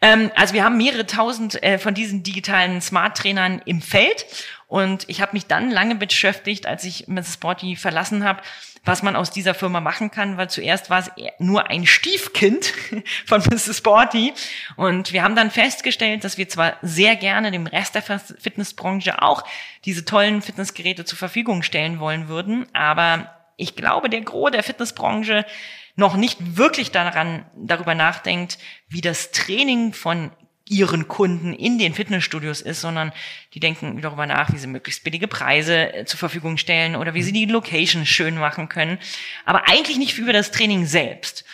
[0.00, 4.26] Ähm, also wir haben mehrere tausend äh, von diesen digitalen Smart-Trainern im Feld
[4.68, 7.34] und ich habe mich dann lange beschäftigt, als ich Mrs.
[7.34, 8.42] Sporty verlassen habe,
[8.84, 12.72] was man aus dieser Firma machen kann, weil zuerst war es nur ein Stiefkind
[13.26, 13.76] von Mrs.
[13.78, 14.32] Sporty
[14.76, 19.44] und wir haben dann festgestellt, dass wir zwar sehr gerne dem Rest der Fitnessbranche auch
[19.84, 25.46] diese tollen Fitnessgeräte zur Verfügung stellen wollen würden, aber ich glaube, der Gros der Fitnessbranche
[25.96, 30.30] noch nicht wirklich daran, darüber nachdenkt, wie das Training von
[30.68, 33.12] ihren Kunden in den Fitnessstudios ist, sondern
[33.54, 37.22] die denken darüber nach, wie sie möglichst billige Preise äh, zur Verfügung stellen oder wie
[37.22, 38.98] sie die Location schön machen können,
[39.44, 41.44] aber eigentlich nicht über das Training selbst.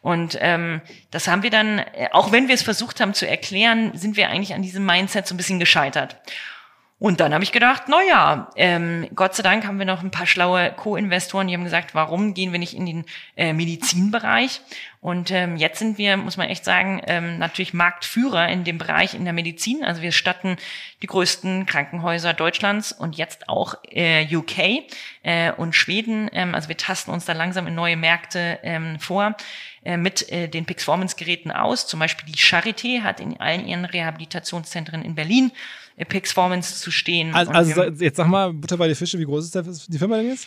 [0.00, 3.92] Und ähm, das haben wir dann, äh, auch wenn wir es versucht haben zu erklären,
[3.94, 6.16] sind wir eigentlich an diesem Mindset so ein bisschen gescheitert.
[7.02, 10.12] Und dann habe ich gedacht, na ja, ähm, Gott sei Dank haben wir noch ein
[10.12, 13.04] paar schlaue Co-Investoren, die haben gesagt, warum gehen wir nicht in den
[13.36, 14.60] äh, Medizinbereich?
[15.00, 19.14] Und ähm, jetzt sind wir, muss man echt sagen, ähm, natürlich Marktführer in dem Bereich
[19.14, 19.82] in der Medizin.
[19.82, 20.58] Also wir statten
[21.02, 24.84] die größten Krankenhäuser Deutschlands und jetzt auch äh, UK
[25.24, 26.30] äh, und Schweden.
[26.32, 29.34] Ähm, also wir tasten uns da langsam in neue Märkte ähm, vor
[29.82, 31.88] äh, mit äh, den Pixformance-Geräten aus.
[31.88, 35.50] Zum Beispiel die Charité hat in allen ihren Rehabilitationszentren in Berlin
[36.08, 37.34] Pixformance zu stehen.
[37.34, 40.28] Also, also jetzt sag mal, Butter bei die Fische, wie groß ist die Firma denn
[40.28, 40.46] jetzt?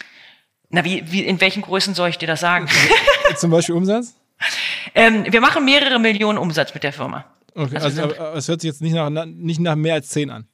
[0.70, 2.68] Na, wie, wie, in welchen Größen soll ich dir das sagen?
[3.38, 4.16] Zum Beispiel Umsatz?
[4.94, 7.26] ähm, wir machen mehrere Millionen Umsatz mit der Firma.
[7.54, 10.48] Okay, also, also es hört sich jetzt nicht nach, nicht nach mehr als zehn an.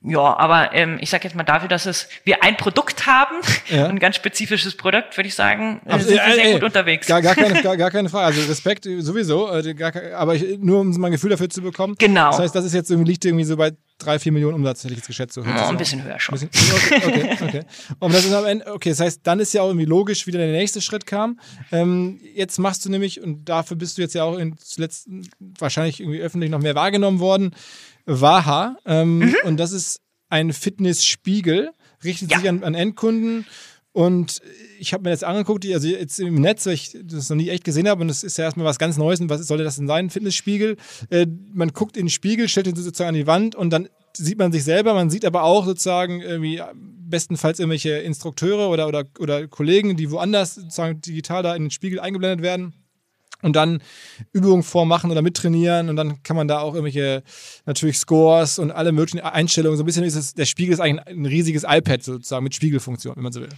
[0.00, 3.34] Ja, aber ähm, ich sage jetzt mal dafür, dass es wir ein Produkt haben,
[3.68, 3.86] ja.
[3.88, 7.06] ein ganz spezifisches Produkt, würde ich sagen, äh, sind wir sehr ey, gut unterwegs.
[7.08, 8.36] Gar, gar, keine, gar, gar keine Frage.
[8.36, 11.96] Also Respekt sowieso, äh, gar, aber ich, nur um mal ein Gefühl dafür zu bekommen.
[11.98, 12.30] Genau.
[12.30, 14.94] Das heißt, das ist jetzt irgendwie liegt irgendwie so bei drei, vier Millionen Umsatz, hätte
[14.94, 15.34] ich jetzt geschätzt.
[15.34, 15.42] So.
[15.42, 16.38] Ja, ein bisschen höher schon.
[16.38, 17.62] Bisschen, okay, okay, okay.
[17.98, 20.30] Und das ist am Ende, okay, das heißt, dann ist ja auch irgendwie logisch, wie
[20.30, 21.40] der nächste Schritt kam.
[21.72, 25.08] Ähm, jetzt machst du nämlich, und dafür bist du jetzt ja auch in zuletzt
[25.38, 27.54] wahrscheinlich irgendwie öffentlich noch mehr wahrgenommen worden,
[28.06, 28.76] Waha.
[28.86, 29.36] Ähm, mhm.
[29.44, 31.72] Und das ist ein Fitnessspiegel,
[32.04, 32.38] richtet ja.
[32.38, 33.46] sich an, an Endkunden.
[33.92, 34.40] Und
[34.78, 37.64] ich habe mir das angeguckt, also jetzt im Netz, weil ich das noch nie echt
[37.64, 39.20] gesehen habe, und das ist ja erstmal was ganz Neues.
[39.20, 40.06] Und was sollte das denn sein?
[40.06, 40.76] Ein Fitnessspiegel.
[41.10, 44.38] Äh, man guckt in den Spiegel, stellt ihn sozusagen an die Wand und dann sieht
[44.38, 44.94] man sich selber.
[44.94, 46.60] Man sieht aber auch sozusagen irgendwie
[47.08, 52.00] bestenfalls irgendwelche Instrukteure oder, oder, oder Kollegen, die woanders sozusagen digital da in den Spiegel
[52.00, 52.74] eingeblendet werden
[53.42, 53.82] und dann
[54.32, 57.22] Übungen vormachen oder mittrainieren und dann kann man da auch irgendwelche
[57.66, 59.76] natürlich Scores und alle möglichen Einstellungen.
[59.76, 63.16] So ein bisschen ist es, der Spiegel ist eigentlich ein riesiges iPad sozusagen mit Spiegelfunktion,
[63.16, 63.48] wenn man so will.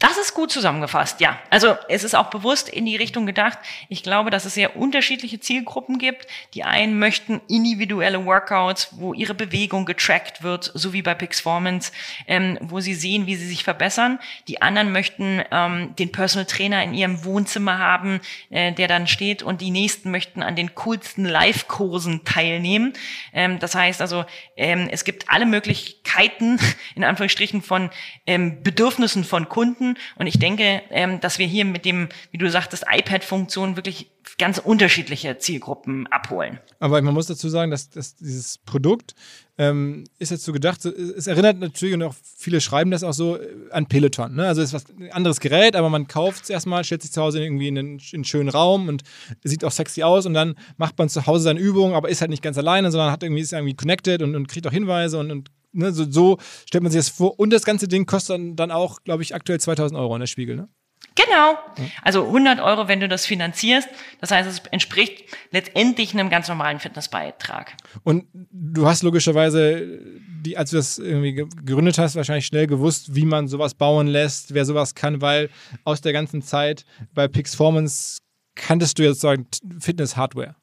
[0.00, 1.40] Das ist gut zusammengefasst, ja.
[1.50, 3.58] Also es ist auch bewusst in die Richtung gedacht.
[3.88, 6.28] Ich glaube, dass es sehr unterschiedliche Zielgruppen gibt.
[6.54, 11.90] Die einen möchten individuelle Workouts, wo ihre Bewegung getrackt wird, so wie bei Pixformance,
[12.28, 14.20] ähm, wo sie sehen, wie sie sich verbessern.
[14.46, 19.42] Die anderen möchten ähm, den Personal Trainer in ihrem Wohnzimmer haben, äh, der dann steht.
[19.42, 22.92] Und die nächsten möchten an den coolsten Live-Kursen teilnehmen.
[23.32, 26.60] Ähm, das heißt also, ähm, es gibt alle Möglichkeiten,
[26.94, 27.90] in Anführungsstrichen, von
[28.28, 29.98] ähm, Bedürfnissen von Kunden Kunden.
[30.16, 34.58] Und ich denke, ähm, dass wir hier mit dem, wie du sagtest, iPad-Funktion wirklich ganz
[34.58, 36.58] unterschiedliche Zielgruppen abholen.
[36.80, 39.14] Aber man muss dazu sagen, dass, dass dieses Produkt
[39.56, 43.36] ähm, ist jetzt so gedacht, es erinnert natürlich und auch viele schreiben das auch so
[43.36, 44.36] äh, an Peloton.
[44.36, 44.46] Ne?
[44.46, 47.22] Also es ist was ein anderes Gerät, aber man kauft es erstmal, stellt sich zu
[47.22, 49.02] Hause irgendwie in einen, in einen, schönen Raum und
[49.42, 52.30] sieht auch sexy aus und dann macht man zu Hause seine Übungen, aber ist halt
[52.30, 55.32] nicht ganz alleine, sondern hat irgendwie, ist irgendwie connected und, und kriegt auch Hinweise und,
[55.32, 57.38] und ne, so, so, stellt man sich das vor.
[57.38, 60.56] Und das ganze Ding kostet dann, auch, glaube ich, aktuell 2000 Euro in der Spiegel,
[60.56, 60.68] ne?
[61.14, 61.58] Genau.
[62.02, 63.88] Also 100 Euro, wenn du das finanzierst.
[64.20, 67.74] Das heißt, es entspricht letztendlich einem ganz normalen Fitnessbeitrag.
[68.04, 70.00] Und du hast logischerweise,
[70.44, 74.54] die, als du das irgendwie gegründet hast, wahrscheinlich schnell gewusst, wie man sowas bauen lässt,
[74.54, 75.50] wer sowas kann, weil
[75.84, 78.18] aus der ganzen Zeit bei Pixformance
[78.54, 79.46] kanntest du jetzt sagen
[79.80, 80.54] Fitness-Hardware.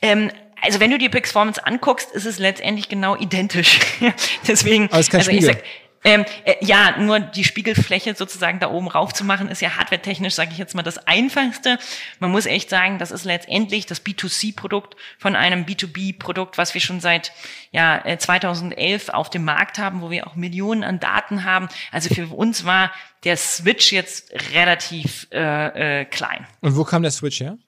[0.00, 0.30] Ähm,
[0.62, 3.80] also wenn du die Performance anguckst, ist es letztendlich genau identisch.
[4.48, 5.54] Deswegen, Aber es ist kein also Spiegel.
[5.54, 5.62] sag,
[6.06, 10.34] ähm, äh, ja, nur die Spiegelfläche sozusagen da oben rauf zu machen, ist ja hardwaretechnisch,
[10.34, 11.78] sage ich jetzt mal, das Einfachste.
[12.20, 17.00] Man muss echt sagen, das ist letztendlich das B2C-Produkt von einem B2B-Produkt, was wir schon
[17.00, 17.32] seit
[17.72, 21.68] ja, äh, 2011 auf dem Markt haben, wo wir auch Millionen an Daten haben.
[21.90, 22.92] Also für uns war
[23.24, 26.46] der Switch jetzt relativ äh, äh, klein.
[26.60, 27.58] Und wo kam der Switch her?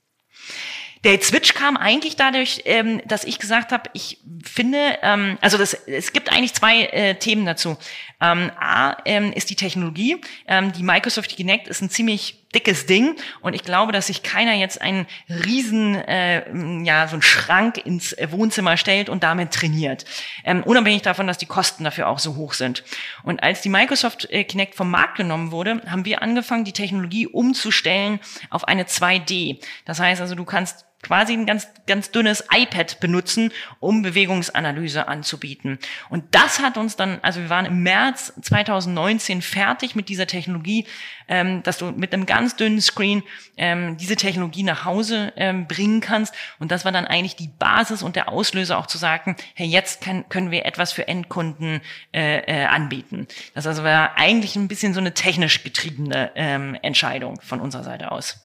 [1.04, 5.74] Der Switch kam eigentlich dadurch, ähm, dass ich gesagt habe, ich finde, ähm, also das,
[5.74, 7.76] es gibt eigentlich zwei äh, Themen dazu.
[8.20, 10.20] Ähm, A ähm, ist die Technologie.
[10.46, 14.54] Ähm, die Microsoft Kinect ist ein ziemlich dickes Ding und ich glaube, dass sich keiner
[14.54, 16.50] jetzt einen riesen, äh,
[16.82, 20.04] ja, so einen Schrank ins Wohnzimmer stellt und damit trainiert.
[20.44, 22.84] Ähm, unabhängig davon, dass die Kosten dafür auch so hoch sind.
[23.22, 27.26] Und als die Microsoft äh, Kinect vom Markt genommen wurde, haben wir angefangen, die Technologie
[27.26, 28.18] umzustellen
[28.50, 29.60] auf eine 2D.
[29.84, 35.78] Das heißt also, du kannst quasi ein ganz, ganz dünnes iPad benutzen, um Bewegungsanalyse anzubieten.
[36.10, 40.86] Und das hat uns dann, also wir waren im März 2019 fertig mit dieser Technologie,
[41.28, 43.22] ähm, dass du mit einem ganz dünnen Screen
[43.56, 46.34] ähm, diese Technologie nach Hause ähm, bringen kannst.
[46.58, 50.00] Und das war dann eigentlich die Basis und der Auslöser auch zu sagen, hey, jetzt
[50.00, 51.80] kann, können wir etwas für Endkunden
[52.12, 53.28] äh, äh, anbieten.
[53.54, 58.10] Das also war eigentlich ein bisschen so eine technisch getriebene ähm, Entscheidung von unserer Seite
[58.10, 58.48] aus.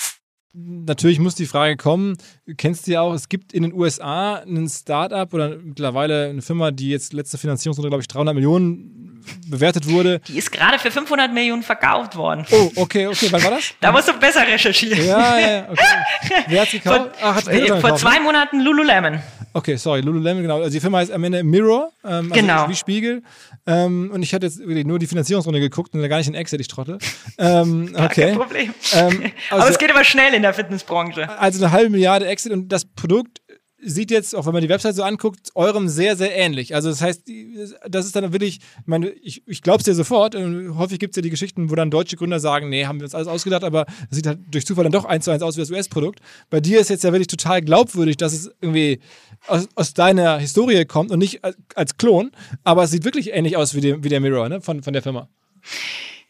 [0.53, 4.35] Natürlich muss die Frage kommen, du kennst du ja auch, es gibt in den USA
[4.35, 9.87] ein Startup oder mittlerweile eine Firma, die jetzt letzte Finanzierungsrunde, glaube ich, 300 Millionen bewertet
[9.89, 10.19] wurde.
[10.27, 12.45] Die ist gerade für 500 Millionen verkauft worden.
[12.51, 13.73] Oh, okay, okay, wann war das?
[13.79, 15.05] Da musst du besser recherchieren.
[15.05, 16.43] Ja, ja, okay.
[16.47, 16.97] Wer hat's gekauft?
[16.97, 18.23] Vor, Ach, hat's äh, vor gekauft, zwei ne?
[18.23, 19.19] Monaten Lululemon.
[19.53, 20.57] Okay, sorry, Lululemon, genau.
[20.59, 22.69] Also die Firma heißt am Ende Mirror, ähm, also Genau.
[22.69, 23.21] wie Spiegel.
[23.67, 26.61] Ähm, und ich hatte jetzt wirklich nur die Finanzierungsrunde geguckt und gar nicht in Excel,
[26.61, 26.97] ich Trottel.
[27.37, 28.27] Ähm, okay.
[28.27, 28.73] Kein Problem.
[28.93, 31.27] Ähm, Aber also- es geht aber schnell in der Fitnessbranche.
[31.37, 33.39] Also eine halbe Milliarde Exit und das Produkt
[33.83, 36.75] sieht jetzt, auch wenn man die Website so anguckt, eurem sehr, sehr ähnlich.
[36.75, 37.23] Also das heißt,
[37.89, 40.35] das ist dann wirklich, ich meine, ich, ich glaube es dir sofort.
[40.35, 43.05] Und häufig gibt es ja die Geschichten, wo dann deutsche Gründer sagen, nee, haben wir
[43.05, 45.57] uns alles ausgedacht, aber das sieht halt durch Zufall dann doch eins zu eins aus
[45.57, 46.19] wie das US-Produkt.
[46.49, 48.99] Bei dir ist jetzt ja wirklich total glaubwürdig, dass es irgendwie
[49.47, 51.41] aus, aus deiner Historie kommt und nicht
[51.75, 52.31] als, Klon,
[52.63, 54.61] aber es sieht wirklich ähnlich aus wie, die, wie der Mirror ne?
[54.61, 55.27] von, von der Firma.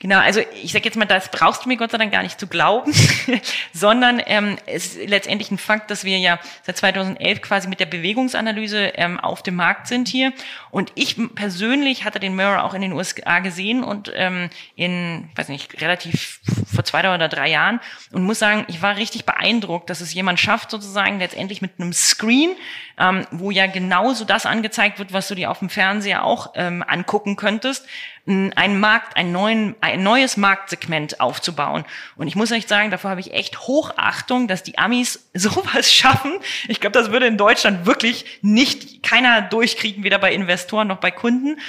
[0.01, 2.39] Genau, also ich sag jetzt mal, das brauchst du mir Gott sei Dank gar nicht
[2.39, 2.91] zu glauben,
[3.71, 7.85] sondern ähm, es ist letztendlich ein Fakt, dass wir ja seit 2011 quasi mit der
[7.85, 10.33] Bewegungsanalyse ähm, auf dem Markt sind hier.
[10.71, 15.49] Und ich persönlich hatte den Mirror auch in den USA gesehen und ähm, in, weiß
[15.49, 16.39] nicht, relativ
[16.73, 17.79] vor zwei oder drei Jahren
[18.11, 21.93] und muss sagen, ich war richtig beeindruckt, dass es jemand schafft, sozusagen letztendlich mit einem
[21.93, 22.55] Screen,
[23.01, 26.83] ähm, wo ja genauso das angezeigt wird, was du dir auf dem Fernseher auch ähm,
[26.87, 27.85] angucken könntest,
[28.27, 31.83] einen Markt, einen neuen, ein neues Marktsegment aufzubauen.
[32.15, 36.33] Und ich muss echt sagen, davor habe ich echt Hochachtung, dass die Amis sowas schaffen.
[36.67, 41.09] Ich glaube, das würde in Deutschland wirklich nicht keiner durchkriegen, weder bei Investoren noch bei
[41.09, 41.59] Kunden.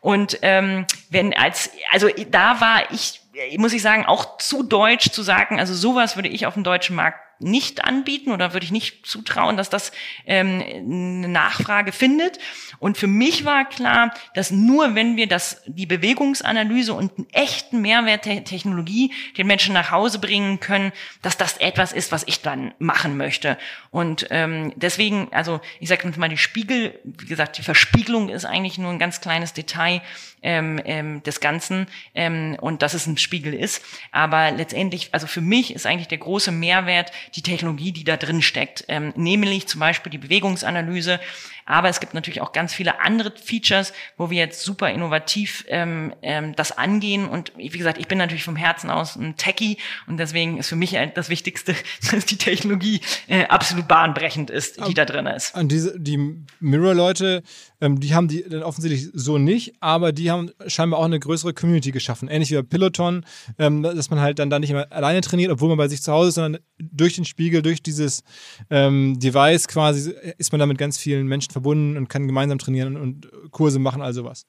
[0.00, 3.20] Und ähm, wenn als, also da war ich,
[3.56, 6.96] muss ich sagen, auch zu deutsch zu sagen, also sowas würde ich auf dem deutschen
[6.96, 9.92] Markt nicht anbieten oder würde ich nicht zutrauen, dass das
[10.26, 12.38] ähm, eine Nachfrage findet.
[12.78, 17.80] Und für mich war klar, dass nur wenn wir das, die Bewegungsanalyse und einen echten
[17.80, 22.42] Mehrwert der Technologie den Menschen nach Hause bringen können, dass das etwas ist, was ich
[22.42, 23.58] dann machen möchte.
[23.90, 28.78] Und ähm, deswegen, also ich sage mal, die Spiegel, wie gesagt, die Verspiegelung ist eigentlich
[28.78, 30.02] nur ein ganz kleines Detail
[30.42, 33.82] ähm, ähm, des Ganzen ähm, und dass es ein Spiegel ist.
[34.10, 38.42] Aber letztendlich, also für mich ist eigentlich der große Mehrwert die Technologie, die da drin
[38.42, 41.20] steckt, ähm, nämlich zum Beispiel die Bewegungsanalyse.
[41.64, 46.12] Aber es gibt natürlich auch ganz viele andere Features, wo wir jetzt super innovativ ähm,
[46.22, 47.28] ähm, das angehen.
[47.28, 50.76] Und wie gesagt, ich bin natürlich vom Herzen aus ein Techie und deswegen ist für
[50.76, 51.74] mich das Wichtigste,
[52.10, 55.54] dass die Technologie äh, absolut bahnbrechend ist, die da drin ist.
[55.54, 57.42] Und diese, die Mirror-Leute,
[57.80, 61.54] ähm, die haben die dann offensichtlich so nicht, aber die haben scheinbar auch eine größere
[61.54, 62.28] Community geschaffen.
[62.28, 63.24] Ähnlich wie bei Peloton,
[63.58, 66.12] ähm, dass man halt dann da nicht immer alleine trainiert, obwohl man bei sich zu
[66.12, 68.24] Hause ist, sondern durch den Spiegel, durch dieses
[68.70, 72.96] ähm, Device quasi ist man da mit ganz vielen Menschen verbunden und kann gemeinsam trainieren
[72.96, 74.46] und Kurse machen, all sowas.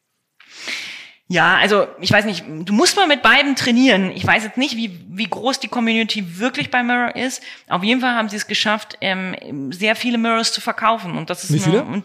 [1.29, 4.11] Ja, also ich weiß nicht, du musst mal mit beiden trainieren.
[4.11, 7.41] Ich weiß jetzt nicht, wie, wie groß die Community wirklich bei Mirror ist.
[7.69, 11.17] Auf jeden Fall haben sie es geschafft, ähm, sehr viele Mirrors zu verkaufen.
[11.17, 11.85] Und das ist wie viele?
[11.85, 12.03] Eine,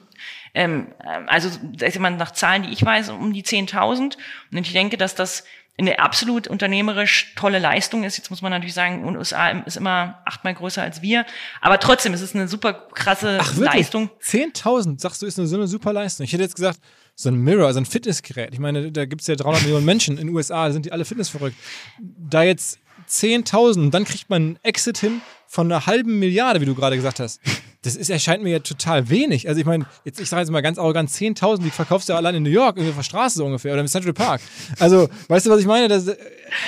[0.54, 0.88] ähm,
[1.26, 4.16] also da ist jemand nach Zahlen, die ich weiß, um die 10.000.
[4.52, 5.44] Und ich denke, dass das
[5.78, 8.16] eine absolut unternehmerisch tolle Leistung ist.
[8.16, 11.24] Jetzt muss man natürlich sagen, USA ist immer achtmal größer als wir.
[11.60, 13.74] Aber trotzdem, es ist eine super krasse Ach, wirklich?
[13.74, 14.10] Leistung.
[14.20, 16.24] 10.000, sagst du, ist eine, so eine super Leistung.
[16.24, 16.80] Ich hätte jetzt gesagt,
[17.14, 18.52] so ein Mirror, so ein Fitnessgerät.
[18.52, 21.04] Ich meine, da gibt es ja 300 Millionen Menschen in den USA, sind die alle
[21.04, 21.56] fitnessverrückt.
[22.00, 26.74] Da jetzt 10.000, dann kriegt man einen Exit hin von einer halben Milliarde, wie du
[26.74, 27.40] gerade gesagt hast.
[27.82, 29.48] Das ist, erscheint mir ja total wenig.
[29.48, 32.16] Also ich meine, jetzt, ich sage jetzt mal ganz arrogant, 10.000, die verkaufst du ja
[32.16, 34.40] allein in New York, irgendwie auf der Straße so ungefähr, oder im Central Park.
[34.80, 35.86] Also, weißt du, was ich meine?
[35.86, 36.06] Das,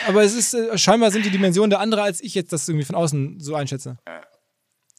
[0.07, 2.87] aber es ist, äh, scheinbar sind die Dimensionen der andere, als ich jetzt das irgendwie
[2.87, 3.99] von außen so einschätze.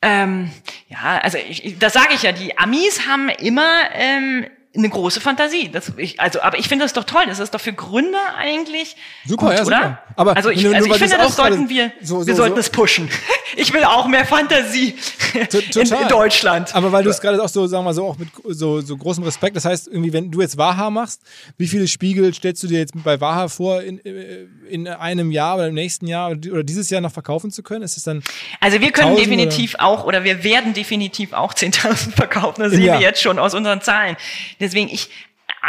[0.02, 0.52] Ähm,
[0.90, 5.70] ja, also ich, das sage ich ja, die Amis haben immer ähm, eine große Fantasie.
[5.70, 7.24] Das, ich, also, aber ich finde das doch toll.
[7.28, 8.96] Das ist doch für Gründer eigentlich
[9.26, 9.76] Super, gut, ja, oder?
[9.78, 10.04] super.
[10.16, 12.36] Aber also ich, nur- also nur ich weil finde, das sollten wir, so- so- wir
[12.36, 13.10] sollten so- es pushen.
[13.58, 14.96] Ich will auch mehr Fantasie
[15.34, 16.74] in, in Deutschland.
[16.74, 18.96] Aber weil du es gerade auch so, sagen wir mal so, auch mit so, so
[18.96, 21.20] großem Respekt, das heißt, irgendwie, wenn du jetzt Waha machst,
[21.58, 25.56] wie viele Spiegel stellst du dir jetzt bei Waha vor, in, äh, in einem Jahr
[25.58, 27.82] oder im nächsten Jahr oder oder dieses Jahr noch verkaufen zu können?
[27.84, 28.24] Ist es dann,
[28.62, 32.62] Also wir können 1000 definitiv auch oder wir werden definitiv auch 10.000 verkaufen.
[32.64, 33.00] Das sehen Jahr.
[33.02, 34.16] wir jetzt schon aus unseren Zahlen.
[34.62, 35.10] Deswegen ich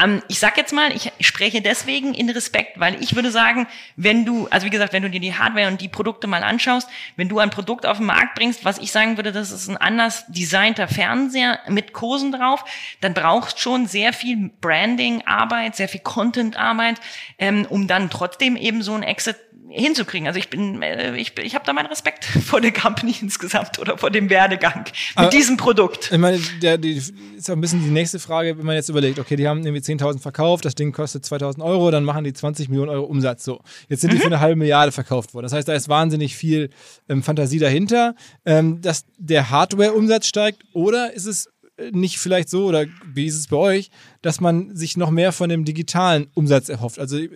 [0.01, 3.67] ähm, ich sag jetzt mal, ich spreche deswegen in Respekt, weil ich würde sagen,
[3.97, 6.89] wenn du, also wie gesagt, wenn du dir die Hardware und die Produkte mal anschaust,
[7.17, 9.77] wenn du ein Produkt auf den Markt bringst, was ich sagen würde, das ist ein
[9.77, 12.65] anders designter Fernseher mit Kursen drauf,
[13.01, 17.01] dann brauchst schon sehr viel Branding-Arbeit, sehr viel Content-Arbeit,
[17.39, 19.37] ähm, um dann trotzdem eben so ein Exit
[19.75, 20.27] hinzukriegen.
[20.27, 23.97] Also ich bin, äh, ich, ich habe da meinen Respekt vor der Company insgesamt oder
[23.97, 26.11] vor dem Werdegang mit Aber- diesem Produkt.
[26.13, 29.19] ich meine, der, die ist auch ein bisschen die nächste Frage, wenn man jetzt überlegt,
[29.19, 32.69] okay, die haben irgendwie 10.000 verkauft, das Ding kostet 2.000 Euro, dann machen die 20
[32.69, 33.45] Millionen Euro Umsatz.
[33.45, 35.45] So, jetzt sind die für eine halbe Milliarde verkauft worden.
[35.45, 36.71] Das heißt, da ist wahnsinnig viel
[37.09, 41.47] ähm, Fantasie dahinter, ähm, dass der Hardware-Umsatz steigt oder ist es
[41.79, 43.91] äh, nicht vielleicht so, oder wie ist es bei euch,
[44.21, 46.99] dass man sich noch mehr von dem digitalen Umsatz erhofft?
[46.99, 47.31] Also äh,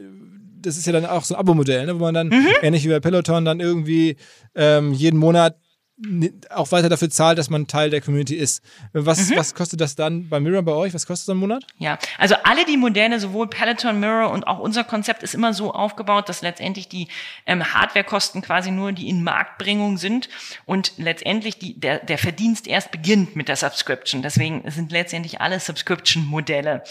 [0.67, 2.31] das ist ja dann auch so ein Abo-Modell, ne, wo man dann,
[2.63, 4.17] ähnlich wie bei Peloton, dann irgendwie
[4.55, 5.57] ähm, jeden Monat
[6.51, 8.63] auch weiter dafür zahlt, dass man Teil der Community ist.
[8.93, 10.93] Was, was kostet das dann bei Mirror bei euch?
[10.93, 11.67] Was kostet das im Monat?
[11.79, 15.73] Ja, also alle die Modelle, sowohl Peloton, Mirror und auch unser Konzept ist immer so
[15.73, 17.09] aufgebaut, dass letztendlich die
[17.47, 20.29] ähm, Hardwarekosten quasi nur die in Marktbringung sind
[20.67, 24.21] und letztendlich die, der, der Verdienst erst beginnt mit der Subscription.
[24.21, 26.83] Deswegen sind letztendlich alle Subscription-Modelle.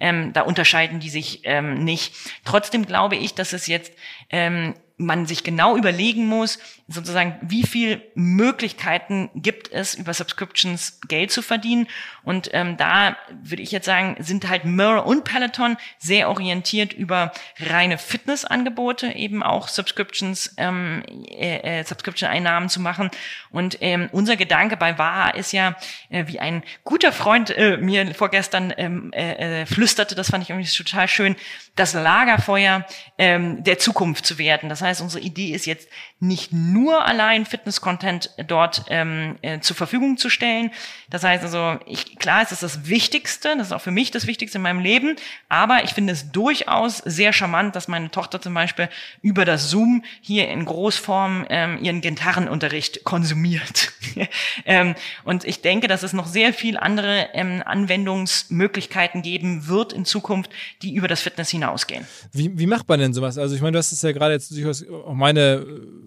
[0.00, 2.14] Ähm, da unterscheiden die sich ähm, nicht.
[2.46, 3.92] Trotzdem glaube ich, dass es jetzt
[4.30, 11.30] ähm, man sich genau überlegen muss, sozusagen, wie viel Möglichkeiten gibt es, über Subscriptions Geld
[11.30, 11.86] zu verdienen.
[12.24, 17.32] Und ähm, da würde ich jetzt sagen, sind halt Mirror und Peloton sehr orientiert über
[17.58, 23.10] reine Fitnessangebote, eben auch Subscriptions, ähm, äh, äh, Subscription-Einnahmen zu machen.
[23.50, 25.76] Und ähm, unser Gedanke bei Waha ist ja,
[26.10, 30.50] äh, wie ein guter Freund äh, mir vorgestern ähm, äh, äh, flüsterte, das fand ich
[30.50, 31.36] irgendwie total schön,
[31.76, 32.86] das Lagerfeuer
[33.18, 34.68] ähm, der Zukunft zu werden.
[34.68, 35.88] Das heißt, unsere Idee ist jetzt
[36.20, 40.70] nicht nur allein Fitness-Content dort ähm, äh, zur Verfügung zu stellen.
[41.10, 44.26] Das heißt also, ich, klar, es ist das Wichtigste, das ist auch für mich das
[44.26, 45.16] Wichtigste in meinem Leben,
[45.48, 48.88] aber ich finde es durchaus sehr charmant, dass meine Tochter zum Beispiel
[49.22, 53.92] über das Zoom hier in Großform ähm, ihren Gitarrenunterricht konsumiert.
[54.64, 54.94] ähm,
[55.24, 60.50] und ich denke, dass es noch sehr viel andere ähm, Anwendungsmöglichkeiten geben wird in Zukunft,
[60.82, 62.06] die über das Fitness hinausgehen.
[62.32, 63.36] Wie, wie macht man denn sowas?
[63.36, 66.04] Also ich meine, du hast es ja gerade jetzt durchaus auch meine, äh,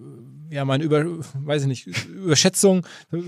[0.52, 2.86] ja, meine Über, weiß ich nicht, Überschätzung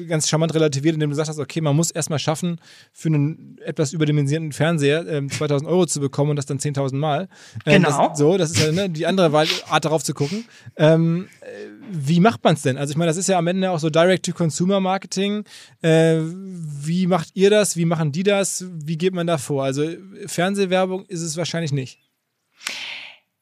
[0.08, 2.60] ganz charmant relativiert, indem du sagst, okay, man muss erstmal schaffen,
[2.94, 7.28] für einen etwas überdimensionierten Fernseher ähm, 2000 Euro zu bekommen und das dann 10.000 Mal.
[7.66, 8.10] Ähm, Genau.
[8.10, 10.46] Das, so, das ist ja ne, die andere Art darauf zu gucken.
[10.76, 11.46] Ähm, äh,
[11.92, 12.78] wie macht man es denn?
[12.78, 15.44] Also ich meine, das ist ja am Ende auch so Direct-to-Consumer-Marketing.
[15.82, 17.76] Äh, wie macht ihr das?
[17.78, 18.66] Wie machen die das?
[18.70, 19.64] Wie geht man da vor?
[19.64, 19.88] Also
[20.26, 22.00] Fernsehwerbung ist es wahrscheinlich nicht.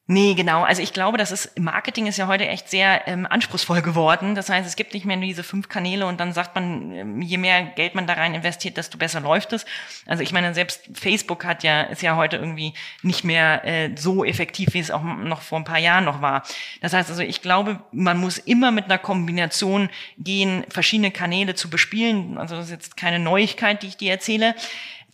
[0.10, 0.64] Nee, genau.
[0.64, 4.36] Also ich glaube, das ist Marketing ist ja heute echt sehr ähm, anspruchsvoll geworden.
[4.36, 7.22] Das heißt, es gibt nicht mehr nur diese fünf Kanäle und dann sagt man, ähm,
[7.22, 9.66] je mehr Geld man da rein investiert, desto besser läuft es.
[10.05, 14.24] Also ich meine, selbst Facebook hat ja ist ja heute irgendwie nicht mehr äh, so
[14.24, 16.43] effektiv, wie es auch noch vor ein paar Jahren noch war.
[16.80, 21.70] Das heißt also, ich glaube, man muss immer mit einer Kombination gehen, verschiedene Kanäle zu
[21.70, 22.38] bespielen.
[22.38, 24.55] Also das ist jetzt keine Neuigkeit, die ich dir erzähle.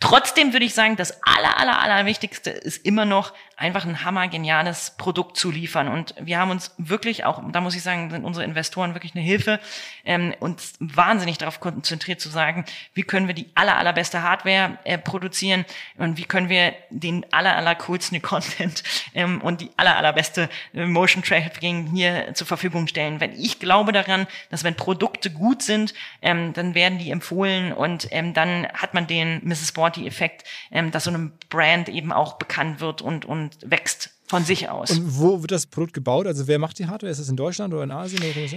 [0.03, 4.95] Trotzdem würde ich sagen, das aller, aller, aller Wichtigste ist immer noch einfach ein hammergeniales
[4.97, 5.87] Produkt zu liefern.
[5.87, 9.23] Und wir haben uns wirklich auch, da muss ich sagen, sind unsere Investoren wirklich eine
[9.23, 9.59] Hilfe,
[10.05, 14.97] ähm, uns wahnsinnig darauf konzentriert zu sagen, wie können wir die aller, allerbeste Hardware äh,
[14.97, 15.65] produzieren
[15.97, 18.83] und wie können wir den aller, aller coolsten Content
[19.13, 23.19] ähm, und die aller, allerbeste äh, Motion Tracking hier zur Verfügung stellen.
[23.19, 28.07] Wenn ich glaube daran, dass wenn Produkte gut sind, ähm, dann werden die empfohlen und
[28.11, 29.69] ähm, dann hat man den Mrs.
[29.69, 34.43] Sporty-Effekt, ähm, dass so eine Brand eben auch bekannt wird und, und und wächst von
[34.43, 34.91] sich aus.
[34.91, 36.27] Und wo wird das Produkt gebaut?
[36.27, 37.11] Also wer macht die Hardware?
[37.11, 38.55] Ist das in Deutschland oder in Asien oder was?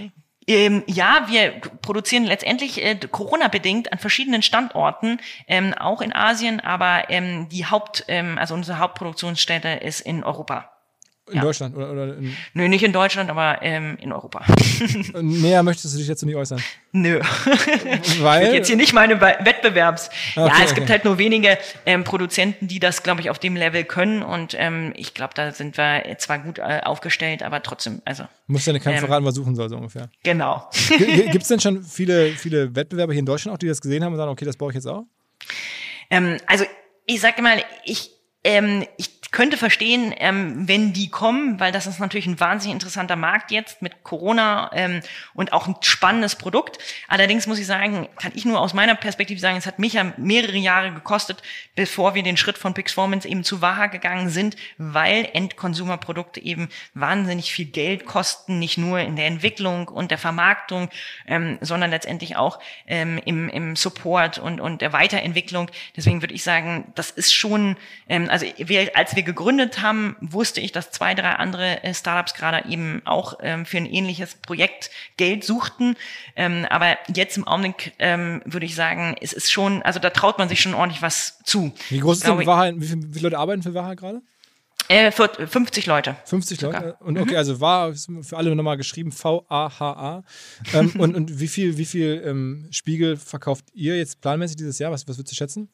[0.49, 7.09] Ähm, ja, wir produzieren letztendlich äh, Corona-bedingt an verschiedenen Standorten, ähm, auch in Asien, aber
[7.09, 10.71] ähm, die Haupt, ähm, also unsere Hauptproduktionsstätte ist in Europa.
[11.29, 11.41] In ja.
[11.41, 14.45] Deutschland oder, oder in Nö, nicht in Deutschland, aber ähm, in Europa.
[15.21, 16.61] Näher möchtest du dich jetzt nicht äußern?
[16.93, 17.19] Nö.
[18.19, 18.47] Weil?
[18.47, 20.09] Ich jetzt hier nicht meine Wettbewerbs.
[20.35, 23.55] Okay, ja, es gibt halt nur wenige ähm, Produzenten, die das, glaube ich, auf dem
[23.57, 24.23] Level können.
[24.23, 28.23] Und ähm, ich glaube, da sind wir zwar gut äh, aufgestellt, aber trotzdem, also.
[28.47, 30.09] Muss ja keinem ähm, verraten, was suchen soll, so ungefähr.
[30.23, 30.69] Genau.
[30.97, 34.13] gibt es denn schon viele, viele Wettbewerber hier in Deutschland auch, die das gesehen haben
[34.13, 35.03] und sagen, okay, das baue ich jetzt auch?
[36.09, 36.65] Ähm, also
[37.05, 38.11] ich sage mal, ich,
[38.43, 43.15] ähm, ich könnte verstehen, ähm, wenn die kommen, weil das ist natürlich ein wahnsinnig interessanter
[43.15, 45.01] Markt jetzt mit Corona ähm,
[45.33, 46.77] und auch ein spannendes Produkt.
[47.07, 50.13] Allerdings muss ich sagen, kann ich nur aus meiner Perspektive sagen, es hat mich ja
[50.17, 51.43] mehrere Jahre gekostet,
[51.75, 57.51] bevor wir den Schritt von Pixformance eben zu Waha gegangen sind, weil Endkonsumerprodukte eben wahnsinnig
[57.51, 60.89] viel Geld kosten, nicht nur in der Entwicklung und der Vermarktung,
[61.27, 65.69] ähm, sondern letztendlich auch ähm, im, im Support und, und der Weiterentwicklung.
[65.97, 67.75] Deswegen würde ich sagen, das ist schon,
[68.07, 72.35] ähm, also wir als wir gegründet haben, wusste ich, dass zwei, drei andere äh, Startups
[72.35, 75.97] gerade eben auch ähm, für ein ähnliches Projekt Geld suchten.
[76.35, 80.37] Ähm, aber jetzt im Augenblick ähm, würde ich sagen, es ist schon, also da traut
[80.37, 81.73] man sich schon ordentlich was zu.
[81.89, 82.75] Wie groß ist denn Wahrheit?
[82.77, 84.21] Wie, viele, Leute arbeiten für Wahrheit gerade?
[84.87, 86.15] Äh, 50 Leute.
[86.25, 86.79] 50 circa.
[86.79, 86.97] Leute?
[86.99, 87.37] Und okay, mhm.
[87.37, 90.23] also war für alle nochmal geschrieben V-A-H-A.
[90.73, 94.91] ähm, und, und wie viel, wie viel ähm, Spiegel verkauft ihr jetzt planmäßig dieses Jahr?
[94.91, 95.69] Was, was würdest du schätzen?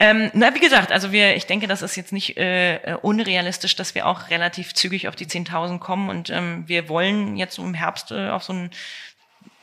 [0.00, 3.74] Ähm, na, wie gesagt, also wir, ich denke, das ist jetzt nicht äh, äh unrealistisch,
[3.74, 7.74] dass wir auch relativ zügig auf die 10.000 kommen und ähm, wir wollen jetzt im
[7.74, 8.70] Herbst äh, auf so ein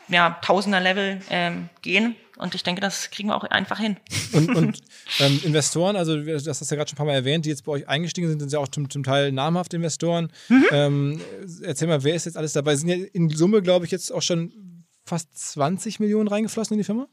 [0.07, 2.15] ja, Tausender-Level ähm, gehen.
[2.37, 3.95] Und ich denke, das kriegen wir auch einfach hin.
[4.33, 4.79] Und, und
[5.19, 7.63] ähm, Investoren, also das hast du ja gerade schon ein paar Mal erwähnt, die jetzt
[7.63, 10.29] bei euch eingestiegen sind, sind ja auch zum, zum Teil namhafte Investoren.
[10.49, 10.65] Mhm.
[10.71, 11.21] Ähm,
[11.63, 12.75] erzähl mal, wer ist jetzt alles dabei?
[12.75, 16.83] Sind ja in Summe, glaube ich, jetzt auch schon fast 20 Millionen reingeflossen in die
[16.83, 17.07] Firma?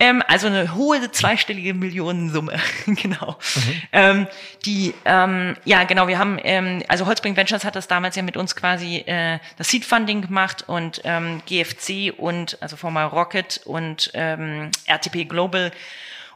[0.00, 3.38] Ähm, also eine hohe zweistellige Millionensumme, genau.
[3.54, 3.82] Mhm.
[3.92, 4.26] Ähm,
[4.64, 8.36] die, ähm, ja genau, wir haben, ähm, also Holzbring Ventures hat das damals ja mit
[8.36, 14.10] uns quasi äh, das Seed Funding gemacht und ähm, GFC und also former Rocket und
[14.14, 15.72] ähm, RTP Global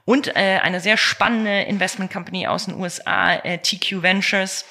[0.04, 4.64] und äh, eine sehr spannende Investment Company aus den USA, äh, TQ Ventures,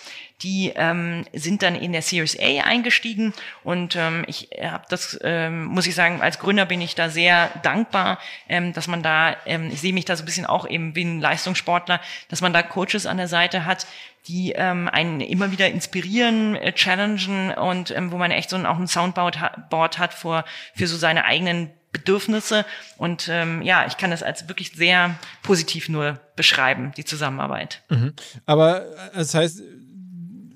[0.43, 3.33] die ähm, sind dann in der Series A eingestiegen
[3.63, 7.49] und ähm, ich habe das, ähm, muss ich sagen, als Gründer bin ich da sehr
[7.63, 8.19] dankbar,
[8.49, 11.03] ähm, dass man da, ähm, ich sehe mich da so ein bisschen auch eben wie
[11.03, 13.85] ein Leistungssportler, dass man da Coaches an der Seite hat,
[14.27, 18.65] die ähm, einen immer wieder inspirieren, äh, challengen und ähm, wo man echt so ein,
[18.65, 22.65] auch ein Soundboard hat, für, für so seine eigenen Bedürfnisse.
[22.97, 27.83] Und ähm, ja, ich kann das als wirklich sehr positiv nur beschreiben, die Zusammenarbeit.
[27.89, 28.13] Mhm.
[28.45, 29.61] Aber äh, das heißt,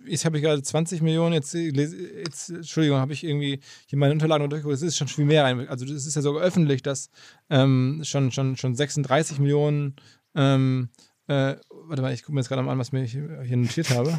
[0.08, 4.50] jetzt habe ich gerade 20 Millionen, jetzt, jetzt Entschuldigung, habe ich irgendwie hier meine Unterlagen
[4.50, 5.46] durchgeguckt, es ist schon viel mehr.
[5.70, 7.10] Also es ist ja sogar öffentlich, dass
[7.50, 9.96] ähm, schon, schon, schon 36 Millionen,
[10.36, 10.90] ähm,
[11.28, 11.56] äh,
[11.88, 14.18] warte mal, ich gucke mir jetzt gerade mal an, was ich hier notiert habe.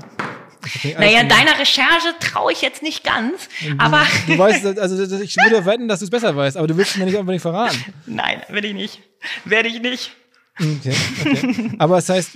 [0.98, 4.04] Naja, deiner Recherche traue ich jetzt nicht ganz, du, aber.
[4.26, 7.04] Du weißt, also ich würde wetten, dass du es besser weißt, aber du willst mir
[7.04, 7.78] nicht unbedingt verraten.
[8.06, 9.00] Nein, will ich nicht.
[9.44, 10.10] Werde ich nicht.
[10.58, 11.70] Okay, okay.
[11.78, 12.32] Aber das heißt,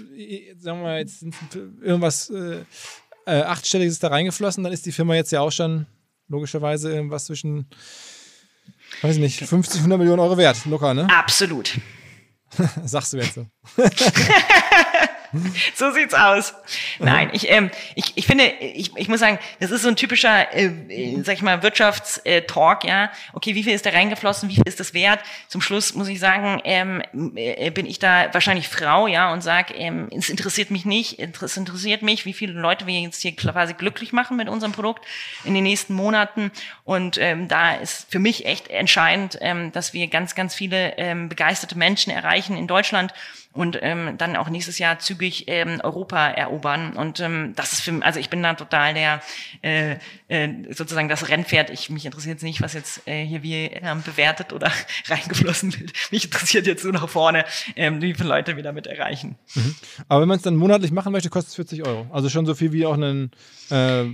[0.58, 1.24] sagen wir mal, jetzt
[1.80, 2.64] irgendwas äh,
[3.30, 5.86] äh, achtstelliges ist da reingeflossen, dann ist die Firma jetzt ja auch schon
[6.28, 7.66] logischerweise irgendwas zwischen,
[9.02, 10.64] weiß nicht, 50, 100 Millionen Euro wert.
[10.66, 11.08] Locker, ne?
[11.10, 11.78] Absolut.
[12.84, 13.46] Sagst du jetzt so.
[15.74, 16.54] so sieht's aus.
[16.98, 20.52] Nein, ich, ähm, ich, ich finde, ich, ich muss sagen, das ist so ein typischer,
[20.52, 23.10] äh, äh sag ich mal, Wirtschaftstalk, ja.
[23.32, 25.20] Okay, wie viel ist da reingeflossen, wie viel ist das wert?
[25.48, 27.02] Zum Schluss muss ich sagen, ähm,
[27.36, 31.56] äh, bin ich da wahrscheinlich Frau, ja, und sag, ähm, es interessiert mich nicht, es
[31.56, 35.04] interessiert mich, wie viele Leute wir jetzt hier quasi glücklich machen mit unserem Produkt
[35.44, 36.50] in den nächsten Monaten.
[36.84, 41.28] Und ähm, da ist für mich echt entscheidend, ähm, dass wir ganz, ganz viele ähm,
[41.28, 43.12] begeisterte Menschen erreichen in Deutschland
[43.52, 46.92] und ähm, dann auch nächstes Jahr zügig ähm, Europa erobern.
[46.92, 49.20] Und ähm, das ist für mich, also ich bin da total der
[49.62, 49.96] äh,
[50.28, 51.70] äh, sozusagen das Rennpferd.
[51.70, 54.70] Ich mich interessiert jetzt nicht, was jetzt äh, hier wie ähm, bewertet oder
[55.08, 55.92] reingeflossen wird.
[56.12, 57.44] Mich interessiert jetzt nur nach vorne,
[57.74, 59.36] ähm, wie viele Leute wir damit erreichen.
[59.54, 59.74] Mhm.
[60.08, 62.06] Aber wenn man es dann monatlich machen möchte, kostet es 40 Euro.
[62.12, 63.32] Also schon so viel wie auch ein
[63.70, 64.04] äh,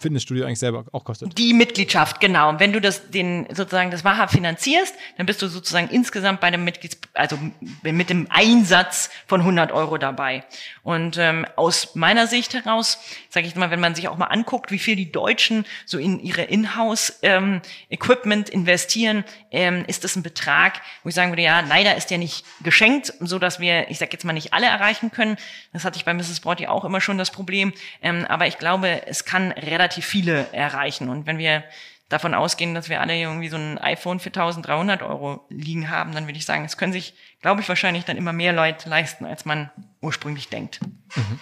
[0.00, 1.36] Fitnessstudio eigentlich selber auch kostet.
[1.36, 2.48] Die Mitgliedschaft, genau.
[2.48, 6.50] Und wenn du das, den, sozusagen das Wahrhaft finanzierst, dann bist du sozusagen insgesamt bei
[6.50, 7.38] dem Mitglieds, also
[7.82, 10.44] mit dem Einsatz von 100 Euro dabei.
[10.82, 12.98] Und ähm, aus meiner Sicht heraus,
[13.28, 16.20] sage ich mal, wenn man sich auch mal anguckt, wie viel die Deutschen so in
[16.20, 21.96] ihre Inhouse-Equipment ähm, investieren, ähm, ist das ein Betrag, wo ich sagen würde, ja, leider
[21.96, 25.36] ist der nicht geschenkt, so dass wir, ich sage jetzt mal, nicht alle erreichen können.
[25.74, 26.40] Das hatte ich bei Mrs.
[26.40, 27.74] Brody auch immer schon das Problem.
[28.00, 31.08] Ähm, aber ich glaube, es kann relativ viele erreichen.
[31.08, 31.64] Und wenn wir
[32.08, 36.26] davon ausgehen, dass wir alle irgendwie so ein iPhone für 1300 Euro liegen haben, dann
[36.26, 39.44] würde ich sagen, es können sich, glaube ich, wahrscheinlich dann immer mehr Leute leisten, als
[39.44, 40.80] man ursprünglich denkt.
[41.14, 41.40] Mhm.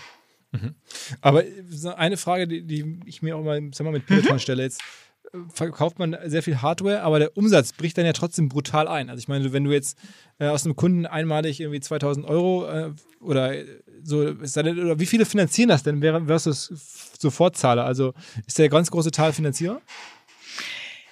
[0.52, 0.74] Mhm.
[1.20, 1.42] Aber
[1.96, 4.40] eine Frage, die, die, ich mir auch mal, sag mal mit Peloton mhm.
[4.40, 4.82] stelle, jetzt
[5.52, 9.10] verkauft man sehr viel Hardware, aber der Umsatz bricht dann ja trotzdem brutal ein.
[9.10, 9.98] Also ich meine, wenn du jetzt
[10.38, 13.54] äh, aus einem Kunden einmalig irgendwie 2000 Euro äh, oder
[14.02, 17.84] so, oder wie viele finanzieren das denn versus Sofortzahler?
[17.84, 18.12] Also
[18.46, 19.80] ist der ganz große Teil Finanzierer?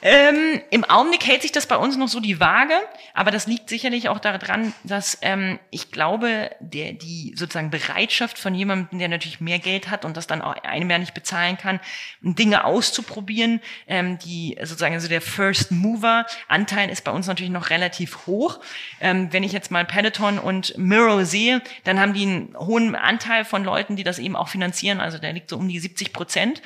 [0.04, 2.74] Ähm, Im Augenblick hält sich das bei uns noch so die Waage,
[3.14, 8.52] aber das liegt sicherlich auch daran, dass ähm, ich glaube, der, die sozusagen Bereitschaft von
[8.52, 11.78] jemandem, der natürlich mehr Geld hat und das dann auch einem ja nicht bezahlen kann,
[12.20, 17.70] Dinge auszuprobieren, ähm, die sozusagen also der First Mover Anteil ist bei uns natürlich noch
[17.70, 18.58] relativ hoch.
[19.00, 23.44] Ähm, wenn ich jetzt mal Peloton und Miro sehe, dann haben die einen hohen Anteil
[23.44, 26.60] von Leuten, die das eben auch finanzieren, also der liegt so um die 70 Prozent.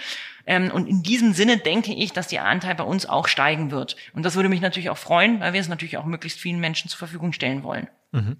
[0.46, 3.96] Ähm, und in diesem Sinne denke ich, dass der Anteil bei uns auch steigen wird.
[4.14, 6.88] Und das würde mich natürlich auch freuen, weil wir es natürlich auch möglichst vielen Menschen
[6.88, 7.88] zur Verfügung stellen wollen.
[8.12, 8.36] Mhm.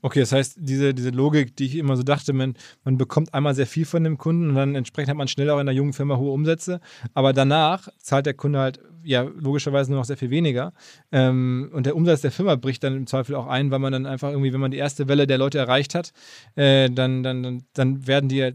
[0.00, 2.54] Okay, das heißt, diese, diese Logik, die ich immer so dachte, man,
[2.84, 5.56] man bekommt einmal sehr viel von dem Kunden und dann entsprechend hat man schnell auch
[5.56, 6.80] in einer jungen Firma hohe Umsätze,
[7.14, 10.72] aber danach zahlt der Kunde halt ja logischerweise nur noch sehr viel weniger
[11.12, 14.06] ähm, und der Umsatz der Firma bricht dann im Zweifel auch ein, weil man dann
[14.06, 16.12] einfach irgendwie, wenn man die erste Welle der Leute erreicht hat,
[16.54, 18.54] äh, dann, dann, dann, dann werden die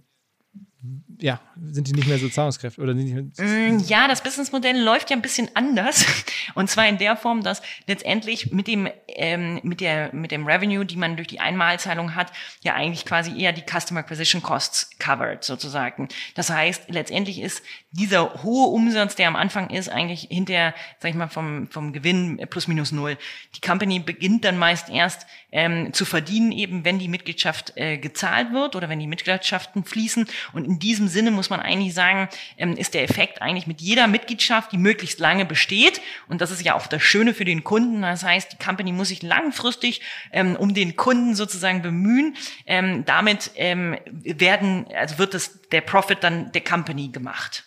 [1.19, 5.15] ja, sind die nicht mehr so zahlungskräftig oder nicht mm, Ja, das Businessmodell läuft ja
[5.15, 6.05] ein bisschen anders
[6.55, 10.85] und zwar in der Form, dass letztendlich mit dem ähm, mit der mit dem Revenue,
[10.85, 15.45] die man durch die Einmalzahlung hat, ja eigentlich quasi eher die Customer Acquisition Costs covered
[15.45, 16.09] sozusagen.
[16.35, 17.61] Das heißt, letztendlich ist
[17.91, 22.45] dieser hohe Umsatz, der am Anfang ist, eigentlich hinter, sag ich mal, vom vom Gewinn
[22.49, 23.17] plus minus null.
[23.55, 28.51] Die Company beginnt dann meist erst ähm, zu verdienen, eben wenn die Mitgliedschaft äh, gezahlt
[28.51, 32.75] wird oder wenn die Mitgliedschaften fließen und in diesem Sinne muss man eigentlich sagen, ähm,
[32.75, 36.01] ist der Effekt eigentlich mit jeder Mitgliedschaft, die möglichst lange besteht.
[36.27, 38.01] Und das ist ja auch das Schöne für den Kunden.
[38.01, 40.01] Das heißt, die Company muss sich langfristig
[40.31, 42.35] ähm, um den Kunden sozusagen bemühen.
[42.65, 47.65] Ähm, damit werden, also wird das, der Profit dann der Company gemacht.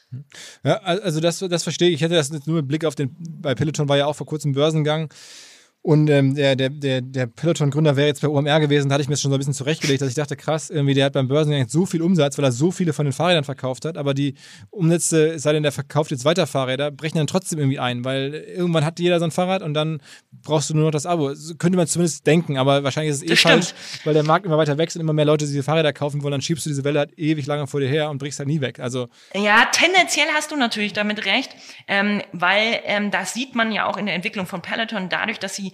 [0.64, 1.96] Ja, also das, das verstehe ich.
[1.96, 4.52] Ich hätte das nur mit Blick auf den, bei Peloton war ja auch vor kurzem
[4.52, 5.12] Börsengang.
[5.86, 9.08] Und ähm, der, der, der, der Peloton-Gründer wäre jetzt bei OMR gewesen, da hatte ich
[9.08, 11.68] mir schon so ein bisschen zurechtgelegt, dass ich dachte, krass, irgendwie, der hat beim Börsengang
[11.68, 14.34] so viel Umsatz, weil er so viele von den Fahrrädern verkauft hat, aber die
[14.70, 18.34] Umsätze, es sei denn, der verkauft jetzt weiter Fahrräder, brechen dann trotzdem irgendwie ein, weil
[18.34, 20.00] irgendwann hat jeder so ein Fahrrad und dann
[20.42, 21.32] brauchst du nur noch das Abo.
[21.34, 24.44] So könnte man zumindest denken, aber wahrscheinlich ist es eh das falsch, weil der Markt
[24.44, 26.82] immer weiter wächst und immer mehr Leute diese Fahrräder kaufen wollen, dann schiebst du diese
[26.82, 28.80] Welle halt ewig lange vor dir her und brichst halt nie weg.
[28.80, 29.06] Also
[29.36, 31.54] ja, tendenziell hast du natürlich damit recht,
[31.86, 35.54] ähm, weil ähm, das sieht man ja auch in der Entwicklung von Peloton dadurch, dass
[35.54, 35.70] sie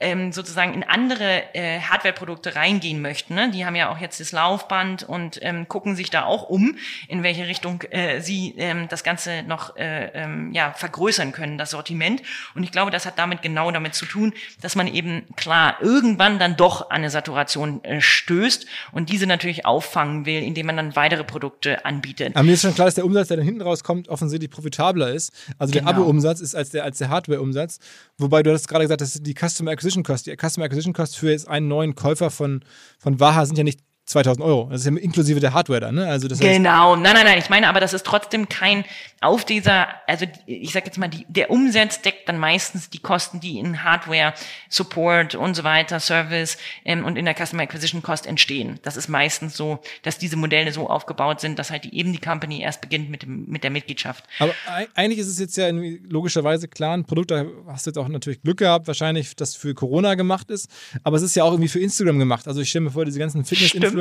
[0.00, 3.34] ähm, sozusagen in andere äh, Hardware-Produkte reingehen möchten.
[3.34, 3.50] Ne?
[3.50, 6.76] Die haben ja auch jetzt das Laufband und ähm, gucken sich da auch um,
[7.08, 11.70] in welche Richtung äh, sie ähm, das Ganze noch äh, ähm, ja, vergrößern können, das
[11.70, 12.22] Sortiment.
[12.54, 16.38] Und ich glaube, das hat damit genau damit zu tun, dass man eben klar irgendwann
[16.38, 20.94] dann doch an eine Saturation äh, stößt und diese natürlich auffangen will, indem man dann
[20.96, 22.36] weitere Produkte anbietet.
[22.36, 25.32] Aber mir ist schon klar, dass der Umsatz, der dann hinten rauskommt, offensichtlich profitabler ist.
[25.58, 25.86] Also genau.
[25.86, 27.80] der Abo-Umsatz ist als der, als der Hardware-Umsatz.
[28.16, 30.26] Wobei du hast gerade gesagt, dass die Customer Acquisition Acquisition Cost.
[30.26, 32.62] Die Customer Acquisition Cost für jetzt einen neuen Käufer von,
[32.98, 34.68] von Waha sind ja nicht 2000 Euro.
[34.70, 36.06] Das ist ja inklusive der Hardware dann, ne?
[36.06, 37.38] Also das genau, nein, nein, nein.
[37.38, 38.84] Ich meine, aber das ist trotzdem kein,
[39.20, 43.40] auf dieser, also ich sage jetzt mal, die, der Umsatz deckt dann meistens die Kosten,
[43.40, 44.32] die in Hardware,
[44.70, 46.56] Support und so weiter, Service
[46.86, 48.78] ähm, und in der Customer Acquisition Cost entstehen.
[48.82, 52.20] Das ist meistens so, dass diese Modelle so aufgebaut sind, dass halt die, eben die
[52.20, 54.24] Company erst beginnt mit, dem, mit der Mitgliedschaft.
[54.38, 54.54] Aber
[54.94, 55.68] eigentlich ist es jetzt ja
[56.08, 59.74] logischerweise klar ein Produkt, da hast du jetzt auch natürlich Glück gehabt, wahrscheinlich, das für
[59.74, 60.70] Corona gemacht ist,
[61.02, 62.48] aber es ist ja auch irgendwie für Instagram gemacht.
[62.48, 63.97] Also ich stelle mir vor, diese ganzen Fitness-Influencer,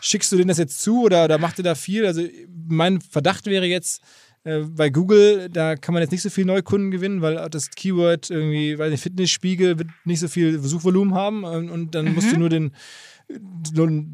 [0.00, 2.06] schickst du denen das jetzt zu oder, oder macht ihr da viel?
[2.06, 2.22] Also
[2.68, 4.02] mein Verdacht wäre jetzt,
[4.44, 8.30] äh, bei Google, da kann man jetzt nicht so viel Neukunden gewinnen, weil das Keyword
[8.30, 12.14] irgendwie, weiß nicht, Fitnessspiegel wird nicht so viel Suchvolumen haben und, und dann mhm.
[12.14, 12.40] musst du mhm.
[12.40, 12.72] nur den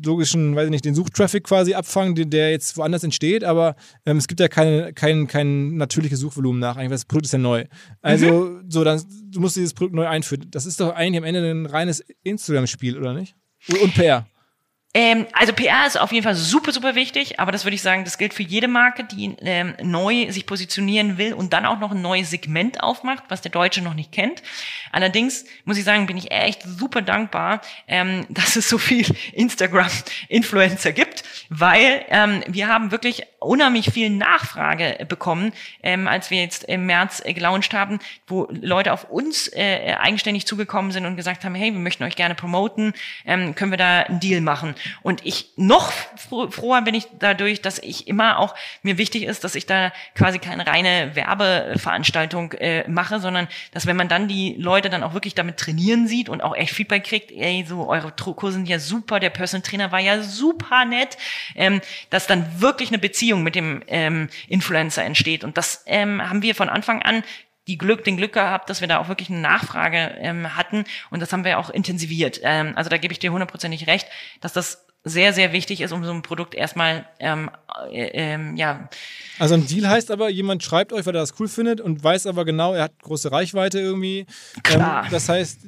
[0.04, 4.16] logischen, weiß ich nicht, den Suchtraffic quasi abfangen, den, der jetzt woanders entsteht, aber ähm,
[4.16, 7.38] es gibt ja keine, kein, kein natürliches Suchvolumen nach, eigentlich, weil das Produkt ist ja
[7.38, 7.64] neu.
[8.02, 8.64] Also, mhm.
[8.68, 9.00] so, dann,
[9.30, 10.48] du musst dieses Produkt neu einführen.
[10.50, 13.36] Das ist doch eigentlich am Ende ein reines Instagram-Spiel, oder nicht?
[13.80, 14.26] Und PR.
[14.96, 18.04] Ähm, also PR ist auf jeden Fall super, super wichtig, aber das würde ich sagen,
[18.04, 21.90] das gilt für jede Marke, die ähm, neu sich positionieren will und dann auch noch
[21.90, 24.40] ein neues Segment aufmacht, was der Deutsche noch nicht kennt.
[24.92, 30.92] Allerdings muss ich sagen, bin ich echt super dankbar, ähm, dass es so viel Instagram-Influencer
[30.92, 31.23] gibt,
[31.56, 35.52] weil ähm, wir haben wirklich unheimlich viel Nachfrage bekommen,
[35.82, 40.46] ähm, als wir jetzt im März äh, gelauncht haben, wo Leute auf uns äh, eigenständig
[40.46, 42.92] zugekommen sind und gesagt haben, hey, wir möchten euch gerne promoten,
[43.24, 44.74] ähm, können wir da einen Deal machen?
[45.02, 45.92] Und ich noch
[46.50, 50.40] froher bin ich dadurch, dass ich immer auch mir wichtig ist, dass ich da quasi
[50.40, 55.34] keine reine Werbeveranstaltung äh, mache, sondern dass wenn man dann die Leute dann auch wirklich
[55.34, 59.20] damit trainieren sieht und auch echt Feedback kriegt, ey, so eure Kurse sind ja super,
[59.20, 61.16] der Personal Trainer war ja super nett,
[61.54, 61.80] ähm,
[62.10, 65.44] dass dann wirklich eine Beziehung mit dem ähm, Influencer entsteht.
[65.44, 67.22] Und das ähm, haben wir von Anfang an
[67.66, 71.20] die Glück, den Glück gehabt, dass wir da auch wirklich eine Nachfrage ähm, hatten und
[71.20, 72.40] das haben wir auch intensiviert.
[72.42, 74.06] Ähm, also da gebe ich dir hundertprozentig recht,
[74.40, 77.50] dass das sehr, sehr wichtig ist, um so ein Produkt erstmal, ähm,
[77.90, 78.88] äh, ähm, ja.
[79.38, 82.26] Also ein Deal heißt aber, jemand schreibt euch, weil er das cool findet und weiß
[82.26, 84.26] aber genau, er hat große Reichweite irgendwie.
[84.62, 85.04] Klar.
[85.04, 85.60] Ähm, das heißt,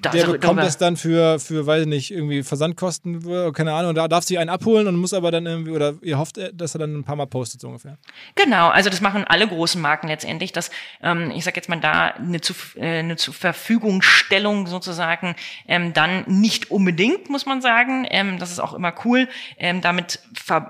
[0.00, 4.24] der bekommt das dann für, für, weiß ich nicht, irgendwie Versandkosten, keine Ahnung, da darf
[4.24, 7.04] sich einen abholen und muss aber dann irgendwie, oder ihr hofft, dass er dann ein
[7.04, 7.98] paar Mal postet, so ungefähr.
[8.34, 10.70] Genau, also das machen alle großen Marken letztendlich, dass,
[11.02, 15.34] ähm, ich sag jetzt mal da, eine, zu, äh, eine zur Verfügungstellung sozusagen,
[15.68, 19.28] ähm, dann nicht unbedingt, muss man sagen, ähm, das ist auch immer cool,
[19.58, 20.20] ähm, damit,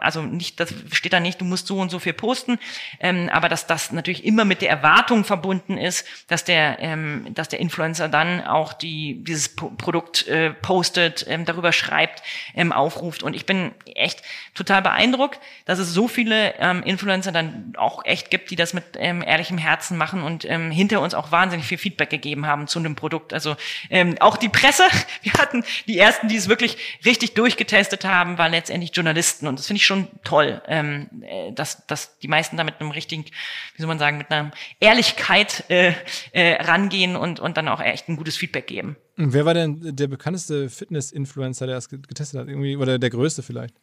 [0.01, 2.59] also nicht, das steht da nicht, du musst so und so viel posten,
[3.01, 7.49] ähm, aber dass das natürlich immer mit der Erwartung verbunden ist, dass der, ähm, dass
[7.49, 12.23] der Influencer dann auch die dieses Produkt äh, postet, ähm, darüber schreibt,
[12.55, 13.23] ähm, aufruft.
[13.23, 14.23] Und ich bin echt
[14.55, 18.85] total beeindruckt, dass es so viele ähm, Influencer dann auch echt gibt, die das mit
[18.97, 22.81] ähm, ehrlichem Herzen machen und ähm, hinter uns auch wahnsinnig viel Feedback gegeben haben zu
[22.81, 23.33] dem Produkt.
[23.33, 23.57] Also
[23.91, 24.85] ähm, auch die Presse,
[25.23, 29.47] wir hatten die ersten, die es wirklich richtig durchgetestet haben, waren letztendlich Journalisten.
[29.47, 32.91] Und das finde ich schon toll, ähm, äh, dass, dass die meisten da mit einem
[32.91, 34.51] richtigen, wie soll man sagen, mit einer
[34.81, 35.93] Ehrlichkeit äh,
[36.33, 38.97] äh, rangehen und, und dann auch echt ein gutes Feedback geben.
[39.17, 42.49] Wer war denn der bekannteste Fitness-Influencer, der das getestet hat?
[42.49, 43.75] Irgendwie, oder der größte vielleicht?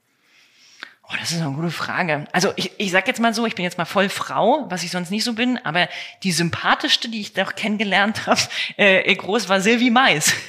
[1.11, 2.25] Oh, das ist eine gute Frage.
[2.32, 4.91] Also ich, ich sag jetzt mal so, ich bin jetzt mal voll Frau, was ich
[4.91, 5.89] sonst nicht so bin, aber
[6.23, 8.39] die sympathischste, die ich doch kennengelernt habe,
[8.77, 10.34] äh, groß war Sylvie Mais.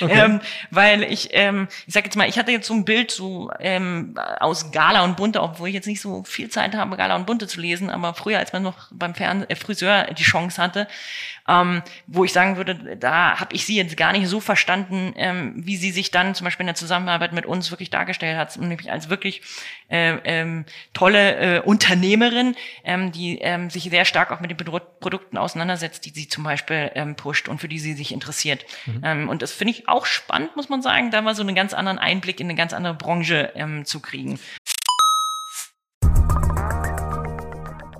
[0.00, 0.16] Okay.
[0.16, 3.50] ähm, weil ich, ähm, ich sag jetzt mal, ich hatte jetzt so ein Bild so
[3.58, 7.26] ähm, aus Gala und Bunte, obwohl ich jetzt nicht so viel Zeit habe, Gala und
[7.26, 10.86] Bunte zu lesen, aber früher, als man noch beim Fern äh, Friseur die Chance hatte,
[11.48, 15.54] ähm, wo ich sagen würde, da habe ich sie jetzt gar nicht so verstanden, ähm,
[15.56, 18.92] wie sie sich dann zum Beispiel in der Zusammenarbeit mit uns wirklich dargestellt hat, nämlich
[18.92, 19.42] als wirklich
[19.88, 24.78] äh, ähm, tolle äh, Unternehmerin, ähm, die ähm, sich sehr stark auch mit den Produ
[25.00, 28.64] Produkten auseinandersetzt, die sie zum Beispiel ähm, pusht und für die sie sich interessiert.
[28.86, 29.00] Mhm.
[29.04, 31.72] Ähm, und das finde ich auch spannend, muss man sagen, da mal so einen ganz
[31.72, 34.38] anderen Einblick in eine ganz andere Branche ähm, zu kriegen.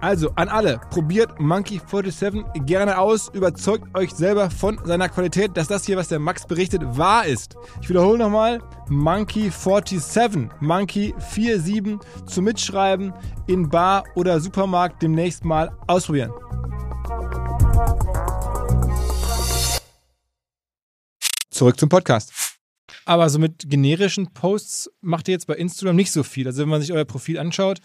[0.00, 5.66] Also an alle, probiert Monkey 47 gerne aus, überzeugt euch selber von seiner Qualität, dass
[5.66, 7.56] das hier, was der Max berichtet, wahr ist.
[7.82, 13.12] Ich wiederhole nochmal, Monkey 47, Monkey 47 zum Mitschreiben
[13.48, 16.32] in Bar oder Supermarkt demnächst mal ausprobieren.
[21.50, 22.32] Zurück zum Podcast.
[23.04, 26.46] Aber so mit generischen Posts macht ihr jetzt bei Instagram nicht so viel.
[26.46, 27.80] Also wenn man sich euer Profil anschaut,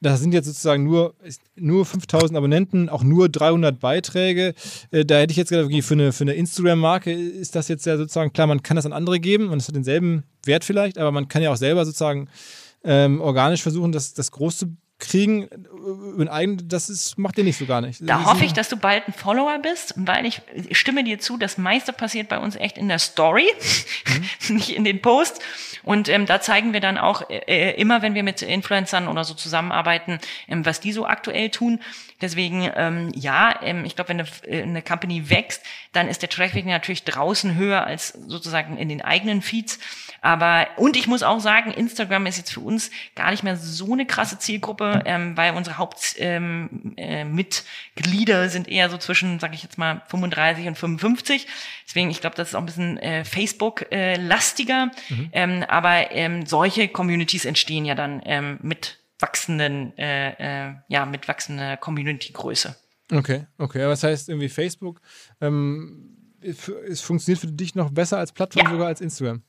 [0.00, 1.14] das sind jetzt sozusagen nur,
[1.56, 4.54] nur 5000 Abonnenten, auch nur 300 Beiträge.
[4.90, 7.96] Äh, da hätte ich jetzt gedacht, für eine, für eine Instagram-Marke ist das jetzt ja
[7.96, 11.12] sozusagen, klar, man kann das an andere geben und es hat denselben Wert vielleicht, aber
[11.12, 12.28] man kann ja auch selber sozusagen
[12.82, 15.48] ähm, organisch versuchen, das, das groß zu kriegen,
[16.18, 18.00] äh, eigen, das ist, macht ihr nicht so gar nicht.
[18.02, 21.36] Da hoffe ich, dass du bald ein Follower bist, weil ich, ich stimme dir zu,
[21.36, 23.46] das meiste passiert bei uns echt in der Story,
[24.48, 24.54] mhm.
[24.56, 25.40] nicht in den Posts.
[25.82, 29.24] Und ähm, da zeigen wir dann auch äh, äh, immer, wenn wir mit Influencern oder
[29.24, 31.80] so zusammenarbeiten, ähm, was die so aktuell tun.
[32.20, 36.28] Deswegen, ähm, ja, ähm, ich glaube, wenn eine, äh, eine Company wächst, dann ist der
[36.28, 39.78] Traffic natürlich draußen höher als sozusagen in den eigenen Feeds.
[40.20, 43.92] Aber, und ich muss auch sagen, Instagram ist jetzt für uns gar nicht mehr so
[43.94, 49.62] eine krasse Zielgruppe, ähm, weil unsere Hauptmitglieder ähm, äh, sind eher so zwischen, sage ich
[49.62, 51.46] jetzt mal, 35 und 55.
[51.86, 54.90] Deswegen, ich glaube, das ist auch ein bisschen äh, Facebook-lastiger.
[55.08, 55.28] Mhm.
[55.32, 61.28] ähm, aber ähm, solche Communities entstehen ja dann ähm, mit wachsenden, äh, äh, ja, mit
[61.28, 62.76] wachsender Community-Größe.
[63.12, 63.82] Okay, okay.
[63.82, 65.00] Aber das heißt irgendwie Facebook,
[65.40, 68.70] ähm, es funktioniert für dich noch besser als Plattform ja.
[68.70, 69.42] sogar als Instagram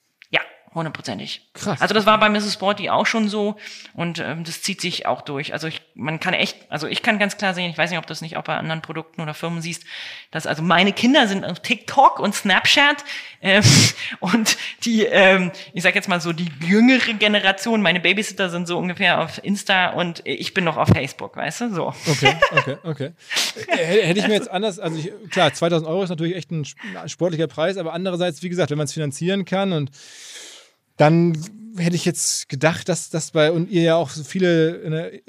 [0.74, 1.41] hundertprozentig.
[1.53, 1.82] Krass.
[1.82, 2.53] Also das war bei Mrs.
[2.53, 3.57] Sporty auch schon so
[3.93, 5.53] und ähm, das zieht sich auch durch.
[5.53, 8.07] Also ich, man kann echt, also ich kann ganz klar sehen, ich weiß nicht, ob
[8.07, 9.84] das nicht auch bei anderen Produkten oder Firmen siehst,
[10.32, 13.03] dass also meine Kinder sind auf TikTok und Snapchat
[13.41, 13.63] ähm,
[14.22, 18.78] und die, ähm, ich sag jetzt mal so die jüngere Generation, meine Babysitter sind so
[18.78, 21.93] ungefähr auf Insta und ich bin noch auf Facebook, weißt du, so.
[22.07, 23.11] Okay, okay, okay.
[23.67, 26.65] Hätte ich mir jetzt anders, also ich, klar, 2000 Euro ist natürlich echt ein
[27.07, 29.91] sportlicher Preis, aber andererseits, wie gesagt, wenn man es finanzieren kann und
[31.02, 31.36] dann
[31.78, 35.22] hätte ich jetzt gedacht, dass das bei und ihr ja auch so viele ne,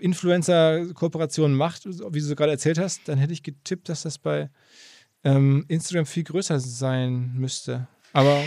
[0.00, 4.48] Influencer-Kooperationen macht, wie du gerade erzählt hast, dann hätte ich getippt, dass das bei
[5.24, 7.88] ähm, Instagram viel größer sein müsste.
[8.14, 8.42] Aber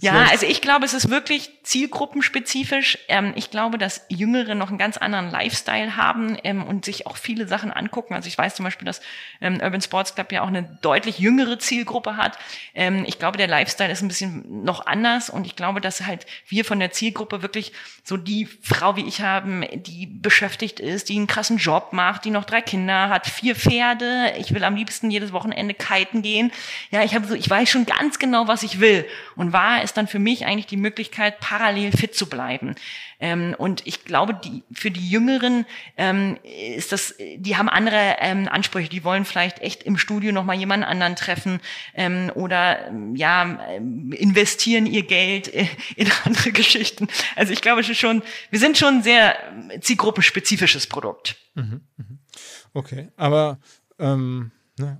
[0.00, 2.98] ja, also ich glaube, es ist wirklich zielgruppenspezifisch.
[3.08, 7.16] Ähm, ich glaube, dass Jüngere noch einen ganz anderen Lifestyle haben ähm, und sich auch
[7.16, 8.14] viele Sachen angucken.
[8.14, 9.00] Also ich weiß zum Beispiel, dass
[9.40, 12.38] ähm, Urban Sports Club ja auch eine deutlich jüngere Zielgruppe hat.
[13.06, 16.64] Ich glaube, der Lifestyle ist ein bisschen noch anders und ich glaube, dass halt wir
[16.64, 17.72] von der Zielgruppe wirklich
[18.02, 22.30] so die Frau wie ich haben, die beschäftigt ist, die einen krassen Job macht, die
[22.30, 24.32] noch drei Kinder hat, vier Pferde.
[24.38, 26.52] Ich will am liebsten jedes Wochenende kiten gehen.
[26.90, 29.96] Ja, ich habe so, ich weiß schon ganz genau, was ich will und war ist
[29.96, 32.74] dann für mich eigentlich die Möglichkeit, parallel fit zu bleiben.
[33.20, 35.66] Ähm, und ich glaube, die, für die Jüngeren
[35.96, 38.88] ähm, ist das, die haben andere ähm, Ansprüche.
[38.88, 41.60] Die wollen vielleicht echt im Studio noch mal jemanden anderen treffen
[41.94, 43.44] ähm, oder ähm, ja
[43.76, 45.48] investieren ihr Geld
[45.96, 47.08] in andere Geschichten.
[47.36, 49.36] Also ich glaube schon, wir sind schon ein sehr
[49.80, 51.36] zielgruppenspezifisches Produkt.
[51.54, 52.18] Mhm, mhm.
[52.72, 53.58] Okay, aber
[53.98, 54.50] ähm?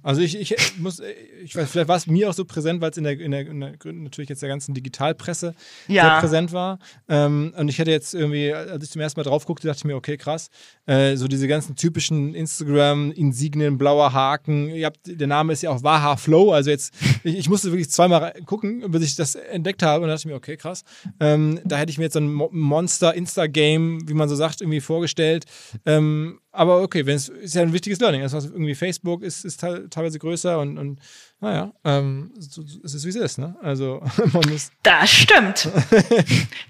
[0.02, 1.02] Also ich, ich muss,
[1.42, 3.40] ich weiß, vielleicht war es mir auch so präsent, weil es in der, in, der,
[3.40, 5.54] in der natürlich jetzt der ganzen Digitalpresse
[5.88, 6.02] ja.
[6.04, 6.78] sehr präsent war.
[7.08, 9.84] Ähm, und ich hätte jetzt irgendwie, als ich zum ersten Mal drauf guckte, dachte ich
[9.84, 10.48] mir, okay, krass.
[10.86, 14.68] Äh, so diese ganzen typischen Instagram-Insignien, blauer Haken.
[14.68, 16.52] Ihr habt, der Name ist ja auch Waha Flow.
[16.52, 16.94] Also jetzt,
[17.24, 20.36] ich, ich, musste wirklich zweimal gucken, bis ich das entdeckt habe und dachte ich mir,
[20.36, 20.84] okay, krass.
[21.18, 25.46] Ähm, da hätte ich mir jetzt so ein Monster-Insta-Game, wie man so sagt, irgendwie vorgestellt.
[25.84, 28.22] Ähm, aber okay, wenn es ist ja ein wichtiges Learning.
[28.22, 31.00] Also irgendwie Facebook ist, ist teilweise größer und, und
[31.40, 33.57] naja, ähm, so, es ist wie es ist, ne?
[33.61, 34.02] Also
[34.32, 34.70] man muss.
[34.82, 35.68] Das stimmt.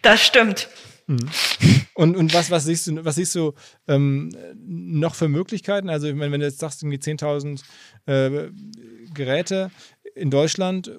[0.03, 0.69] das stimmt.
[1.07, 1.31] Mhm.
[1.95, 3.53] Und, und was, was siehst du, was siehst du
[3.87, 4.31] ähm,
[4.67, 5.91] noch für Möglichkeiten?
[5.91, 7.63] Also, wenn, wenn du jetzt sagst, irgendwie 10.000
[8.07, 8.51] äh,
[9.13, 9.71] Geräte
[10.15, 10.91] in Deutschland,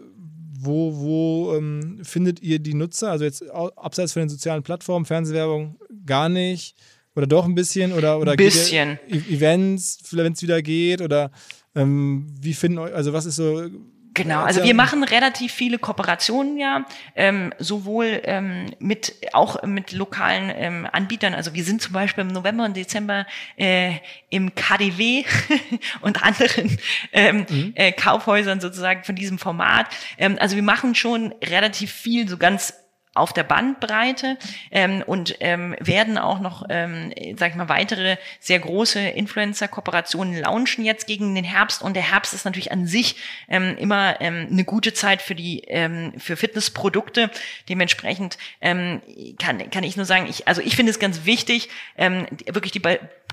[0.60, 3.12] wo, wo ähm, findet ihr die Nutzer?
[3.12, 6.76] Also jetzt abseits von den sozialen Plattformen, Fernsehwerbung gar nicht.
[7.16, 7.94] Oder doch ein bisschen?
[7.94, 9.00] Oder, oder ein bisschen.
[9.08, 11.02] E-, Events, wenn es wieder geht?
[11.02, 11.32] Oder
[11.76, 13.70] ähm, wie finden euch, also was ist so.
[14.16, 16.86] Genau, also wir machen relativ viele Kooperationen ja,
[17.16, 21.34] ähm, sowohl ähm, mit auch mit lokalen ähm, Anbietern.
[21.34, 23.26] Also wir sind zum Beispiel im November und Dezember
[23.58, 23.96] äh,
[24.30, 25.26] im KDW
[26.02, 26.78] und anderen
[27.12, 27.74] ähm, mhm.
[27.76, 29.88] äh, Kaufhäusern sozusagen von diesem Format.
[30.18, 32.74] Ähm, also wir machen schon relativ viel so ganz
[33.16, 34.38] auf der Bandbreite
[34.72, 40.86] ähm, und ähm, werden auch noch, ähm, sag ich mal, weitere sehr große Influencer-Kooperationen launchen
[40.86, 41.82] jetzt gegen den Herbst.
[41.82, 43.16] Und der Herbst ist natürlich an sich
[43.48, 47.32] ähm, immer ähm, eine gute Zeit für die ähm, für Fitnessprodukte.
[47.70, 49.02] Dementsprechend ähm,
[49.40, 52.82] kann kann ich nur sagen, ich also ich finde es ganz wichtig, ähm, wirklich die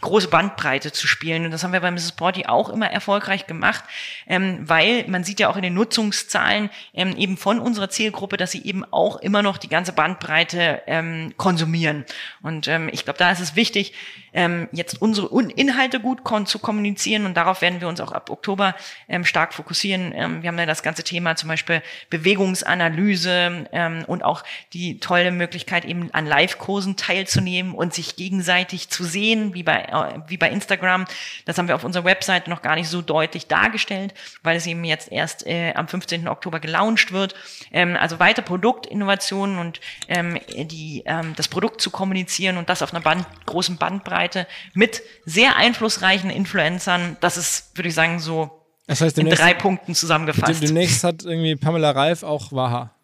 [0.02, 1.46] große Bandbreite zu spielen.
[1.46, 2.10] Und das haben wir bei Mrs.
[2.10, 3.84] Sporty auch immer erfolgreich gemacht,
[4.26, 8.50] ähm, weil man sieht ja auch in den Nutzungszahlen ähm, eben von unserer Zielgruppe, dass
[8.50, 12.04] sie eben auch immer noch die ganze Bandbreite ähm, konsumieren.
[12.42, 13.94] Und ähm, ich glaube, da ist es wichtig,
[14.34, 18.30] ähm, jetzt unsere Inhalte gut kon zu kommunizieren und darauf werden wir uns auch ab
[18.30, 18.74] Oktober
[19.08, 20.12] ähm, stark fokussieren.
[20.14, 24.42] Ähm, wir haben ja das ganze Thema zum Beispiel Bewegungsanalyse ähm, und auch
[24.72, 29.91] die tolle Möglichkeit eben an Live-Kursen teilzunehmen und sich gegenseitig zu sehen, wie bei,
[30.26, 31.06] wie bei Instagram.
[31.44, 34.84] Das haben wir auf unserer Website noch gar nicht so deutlich dargestellt, weil es eben
[34.84, 36.28] jetzt erst äh, am 15.
[36.28, 37.34] Oktober gelauncht wird.
[37.72, 42.92] Ähm, also weiter Produktinnovationen und ähm, die, ähm, das Produkt zu kommunizieren und das auf
[42.92, 47.16] einer Band, großen Bandbreite mit sehr einflussreichen Influencern.
[47.20, 50.62] Das ist, würde ich sagen, so das heißt, in drei Punkten zusammengefasst.
[50.62, 52.94] Demnächst hat irgendwie Pamela Reif auch Waha.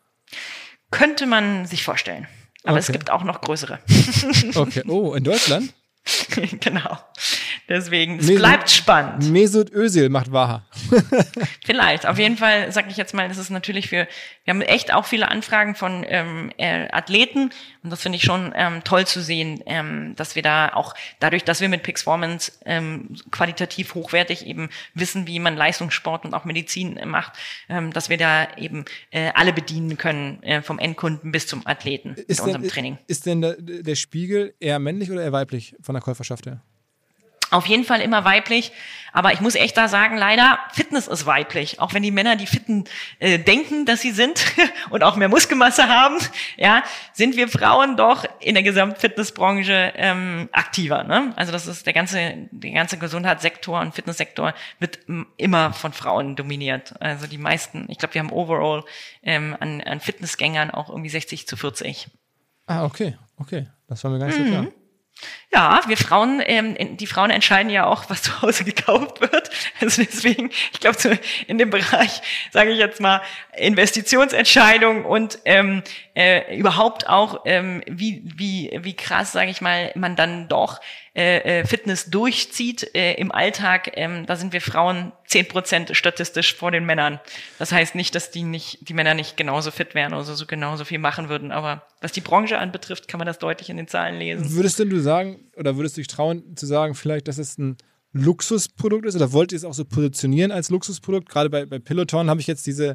[0.90, 2.26] Könnte man sich vorstellen.
[2.64, 2.80] Aber okay.
[2.80, 3.78] es gibt auch noch größere.
[4.54, 4.82] okay.
[4.88, 5.72] Oh, in Deutschland?
[6.60, 6.98] genau.
[7.68, 9.30] Deswegen, es Mesut, bleibt spannend.
[9.30, 10.64] Mesut Özil macht Waha.
[11.66, 12.06] Vielleicht.
[12.06, 14.08] Auf jeden Fall sage ich jetzt mal, das ist natürlich für,
[14.44, 17.50] wir haben echt auch viele Anfragen von ähm, äh, Athleten
[17.82, 21.44] und das finde ich schon ähm, toll zu sehen, ähm, dass wir da auch dadurch,
[21.44, 26.96] dass wir mit Pixformance ähm, qualitativ hochwertig eben wissen, wie man Leistungssport und auch Medizin
[26.96, 27.34] äh, macht,
[27.68, 32.14] ähm, dass wir da eben äh, alle bedienen können, äh, vom Endkunden bis zum Athleten
[32.14, 32.98] ist mit unserem denn, Training.
[33.08, 36.62] Ist denn der, der Spiegel eher männlich oder eher weiblich von der Käuferschaft her?
[37.50, 38.72] Auf jeden Fall immer weiblich.
[39.12, 41.80] Aber ich muss echt da sagen, leider, Fitness ist weiblich.
[41.80, 42.84] Auch wenn die Männer, die Fitten
[43.18, 44.44] äh, denken, dass sie sind
[44.90, 46.18] und auch mehr Muskelmasse haben,
[46.56, 46.82] ja,
[47.12, 51.04] sind wir Frauen doch in der Gesamtfitnessbranche ähm, aktiver.
[51.04, 51.32] Ne?
[51.36, 54.98] Also das ist der ganze, der ganze Gesundheitssektor und Fitnesssektor wird
[55.36, 56.94] immer von Frauen dominiert.
[57.00, 58.84] Also die meisten, ich glaube, wir haben overall
[59.22, 62.08] ähm, an, an Fitnessgängern auch irgendwie 60 zu 40.
[62.66, 63.66] Ah, okay, okay.
[63.88, 64.44] Das war mir gar nicht mhm.
[64.44, 64.66] so klar.
[65.50, 69.50] Ja, wir Frauen, ähm, die Frauen entscheiden ja auch, was zu Hause gekauft wird.
[69.80, 72.20] Also deswegen, ich glaube, in dem Bereich,
[72.52, 73.22] sage ich jetzt mal,
[73.56, 75.82] Investitionsentscheidung und ähm,
[76.18, 80.80] äh, überhaupt auch, ähm, wie, wie, wie krass, sage ich mal, man dann doch
[81.14, 86.56] äh, äh, Fitness durchzieht äh, im Alltag, ähm, da sind wir Frauen zehn Prozent statistisch
[86.56, 87.20] vor den Männern.
[87.60, 90.84] Das heißt nicht, dass die nicht, die Männer nicht genauso fit wären oder so genauso
[90.84, 94.18] viel machen würden, aber was die Branche anbetrifft, kann man das deutlich in den Zahlen
[94.18, 94.52] lesen.
[94.56, 97.76] Würdest denn du sagen, oder würdest du dich trauen zu sagen, vielleicht, dass es ein
[98.12, 101.28] Luxusprodukt ist oder wollt ihr es auch so positionieren als Luxusprodukt?
[101.28, 102.94] Gerade bei, bei Peloton habe ich jetzt diese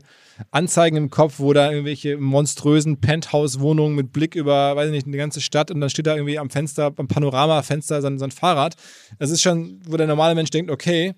[0.52, 5.18] Anzeigen im Kopf, wo da irgendwelche monströsen Penthouse-Wohnungen mit Blick über, weiß ich nicht, eine
[5.18, 8.76] ganze Stadt und dann steht da irgendwie am Fenster, am Panoramafenster so, so ein Fahrrad.
[9.20, 11.14] Das ist schon, wo der normale Mensch denkt, okay,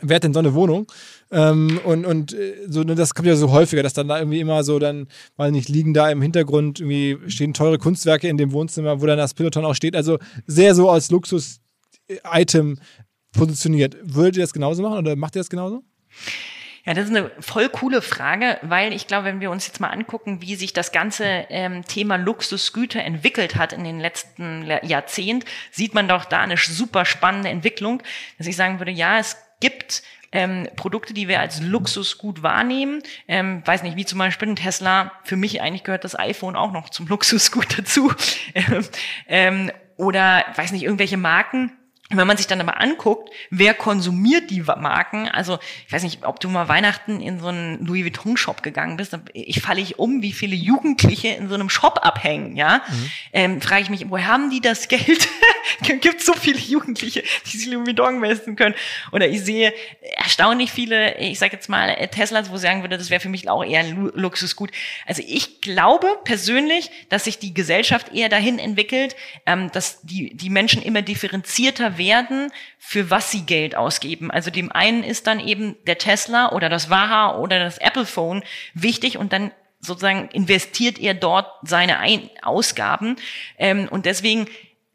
[0.00, 0.86] wer hat denn so eine Wohnung?
[1.30, 4.40] Ähm, und und äh, so, ne, das kommt ja so häufiger, dass dann da irgendwie
[4.40, 8.52] immer so dann, weil nicht, liegen da im Hintergrund irgendwie stehen teure Kunstwerke in dem
[8.52, 9.96] Wohnzimmer, wo dann das Peloton auch steht.
[9.96, 12.78] Also sehr so als Luxus-Item
[13.36, 13.96] positioniert.
[14.02, 15.82] Würdet ihr das genauso machen oder macht ihr das genauso?
[16.86, 19.88] Ja, das ist eine voll coole Frage, weil ich glaube, wenn wir uns jetzt mal
[19.88, 25.94] angucken, wie sich das ganze ähm, Thema Luxusgüter entwickelt hat in den letzten Jahrzehnt, sieht
[25.94, 28.04] man doch da eine super spannende Entwicklung,
[28.38, 33.02] dass ich sagen würde, ja, es gibt ähm, Produkte, die wir als Luxusgut wahrnehmen.
[33.26, 35.10] Ähm, weiß nicht, wie zum Beispiel ein Tesla.
[35.24, 38.12] Für mich eigentlich gehört das iPhone auch noch zum Luxusgut dazu.
[39.26, 41.72] ähm, oder weiß nicht, irgendwelche Marken,
[42.10, 46.38] wenn man sich dann aber anguckt, wer konsumiert die Marken, also ich weiß nicht, ob
[46.38, 50.22] du mal Weihnachten in so einen Louis Vuitton Shop gegangen bist, ich falle ich um,
[50.22, 53.10] wie viele Jugendliche in so einem Shop abhängen, ja, mhm.
[53.32, 55.28] ähm, frage ich mich, wo haben die das Geld?
[56.00, 58.76] Gibt so viele Jugendliche, die sich Louis Vuitton leisten können?
[59.10, 59.74] Oder ich sehe
[60.16, 63.48] erstaunlich viele, ich sage jetzt mal Teslas, wo ich sagen würde, das wäre für mich
[63.50, 64.70] auch eher ein Luxusgut.
[65.06, 70.50] Also ich glaube persönlich, dass sich die Gesellschaft eher dahin entwickelt, ähm, dass die die
[70.50, 74.30] Menschen immer differenzierter werden, für was sie Geld ausgeben.
[74.30, 78.42] Also dem einen ist dann eben der Tesla oder das Waha oder das Apple Phone
[78.74, 83.16] wichtig und dann sozusagen investiert er dort seine Ein Ausgaben.
[83.58, 84.46] Ähm, und deswegen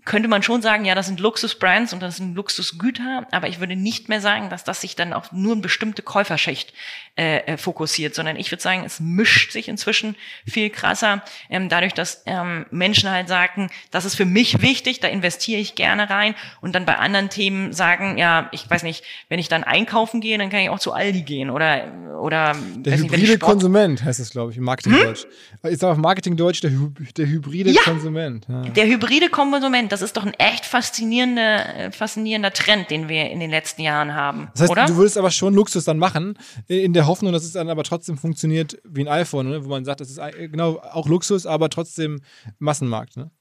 [0.06, 3.76] könnte man schon sagen, ja, das sind Luxusbrands und das sind Luxusgüter, aber ich würde
[3.76, 6.74] nicht mehr sagen, dass das sich dann auf nur eine bestimmte Käuferschicht
[7.18, 10.16] äh, äh, fokussiert, sondern ich würde sagen, es mischt sich inzwischen
[10.47, 15.08] viel krasser, ähm, dadurch, dass ähm, Menschen halt sagen, das ist für mich wichtig, da
[15.08, 19.39] investiere ich gerne rein und dann bei anderen Themen sagen, ja, ich weiß nicht, wenn
[19.39, 21.91] ich dann einkaufen gehe, dann kann ich auch zu Aldi gehen oder
[22.22, 25.26] oder der hybride nicht, Konsument heißt es, glaube ich, im Marketingdeutsch.
[25.62, 25.72] Hm?
[25.72, 26.72] Ist auch Marketingdeutsch der,
[27.18, 28.45] der hybride ja, Konsument.
[28.47, 28.62] Ja.
[28.62, 33.39] Der hybride Konsument, das ist doch ein echt faszinierender, äh, faszinierender Trend, den wir in
[33.39, 34.49] den letzten Jahren haben.
[34.53, 34.85] Das heißt, oder?
[34.85, 36.37] du würdest aber schon Luxus dann machen,
[36.67, 39.65] in der Hoffnung, dass es dann aber trotzdem funktioniert wie ein iPhone, ne?
[39.65, 40.19] wo man sagt, das ist
[40.51, 42.21] genau auch Luxus, aber trotzdem
[42.59, 43.17] Massenmarkt.
[43.17, 43.31] Ne?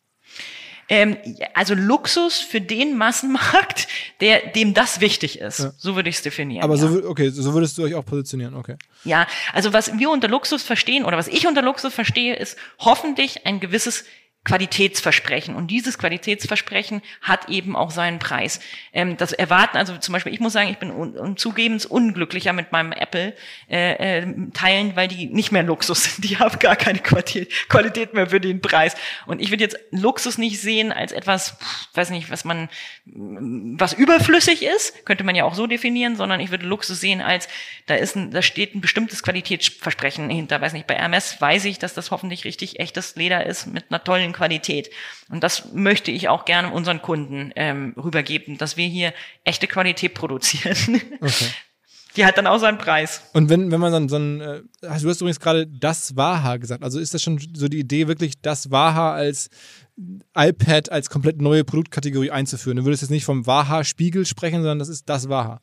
[0.88, 1.16] Ähm,
[1.54, 3.86] also Luxus für den Massenmarkt,
[4.20, 5.60] der, dem das wichtig ist.
[5.60, 5.72] Ja.
[5.78, 6.64] So würde ich es definieren.
[6.64, 6.80] Aber ja.
[6.80, 8.74] so, okay, so würdest du euch auch positionieren, okay.
[9.04, 13.46] Ja, also was wir unter Luxus verstehen oder was ich unter Luxus verstehe, ist hoffentlich
[13.46, 14.04] ein gewisses
[14.44, 15.54] Qualitätsversprechen.
[15.54, 18.60] Und dieses Qualitätsversprechen hat eben auch seinen Preis.
[18.94, 22.54] Ähm, das erwarten, also zum Beispiel, ich muss sagen, ich bin un, un, zugebens unglücklicher
[22.54, 23.36] mit meinem Apple
[23.68, 26.24] äh, äh, teilen, weil die nicht mehr Luxus sind.
[26.30, 28.96] Die haben gar keine Qualität, Qualität mehr für den Preis.
[29.26, 31.58] Und ich würde jetzt Luxus nicht sehen als etwas,
[31.92, 32.70] weiß nicht, was man,
[33.04, 37.46] was überflüssig ist, könnte man ja auch so definieren, sondern ich würde Luxus sehen als,
[37.86, 40.62] da ist ein, da steht ein bestimmtes Qualitätsversprechen hinter.
[40.62, 44.02] Weiß nicht, bei Hermes weiß ich, dass das hoffentlich richtig echtes Leder ist mit einer
[44.02, 44.90] tollen Qualität.
[45.28, 49.12] Und das möchte ich auch gerne unseren Kunden ähm, rübergeben, dass wir hier
[49.44, 50.76] echte Qualität produzieren.
[51.20, 51.50] Okay.
[52.16, 53.22] Die hat dann auch seinen Preis.
[53.34, 56.82] Und wenn, wenn man dann so ein, äh, du hast übrigens gerade das Waha gesagt,
[56.82, 59.48] also ist das schon so die Idee, wirklich das Waha als
[60.34, 62.78] iPad als komplett neue Produktkategorie einzuführen?
[62.78, 65.60] Du würdest jetzt nicht vom Waha-Spiegel sprechen, sondern das ist das Waha.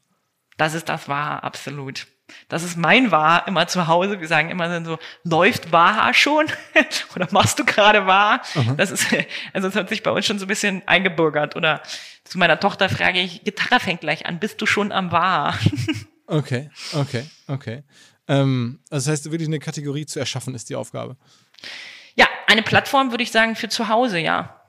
[0.58, 2.08] Das ist das Waha, absolut.
[2.48, 4.20] Das ist mein Wahr immer zu Hause.
[4.20, 6.46] Wir sagen immer so, läuft Waha schon?
[7.16, 8.42] Oder machst du gerade wahr?
[8.78, 9.08] Das ist,
[9.54, 11.56] also das hat sich bei uns schon so ein bisschen eingebürgert.
[11.56, 11.82] Oder
[12.24, 15.58] zu meiner Tochter frage ich, Gitarre fängt gleich an, bist du schon am Wahr?
[16.28, 17.84] okay, okay, okay.
[18.28, 21.18] Ähm, also das heißt, wirklich eine Kategorie zu erschaffen ist die Aufgabe.
[22.16, 24.62] Ja, eine Plattform würde ich sagen für zu Hause, ja.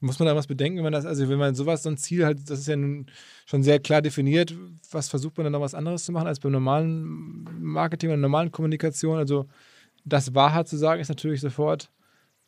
[0.00, 2.26] Muss man da was bedenken, wenn man das, also wenn man sowas, so ein Ziel
[2.26, 3.06] hat, das ist ja nun
[3.52, 4.54] schon sehr klar definiert,
[4.92, 8.50] was versucht man dann noch was anderes zu machen als beim normalen Marketing oder normalen
[8.50, 9.18] Kommunikation?
[9.18, 9.46] Also
[10.06, 11.90] das Wahrheit zu sagen, ist natürlich sofort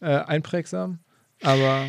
[0.01, 1.01] äh, einprägsam,
[1.43, 1.85] aber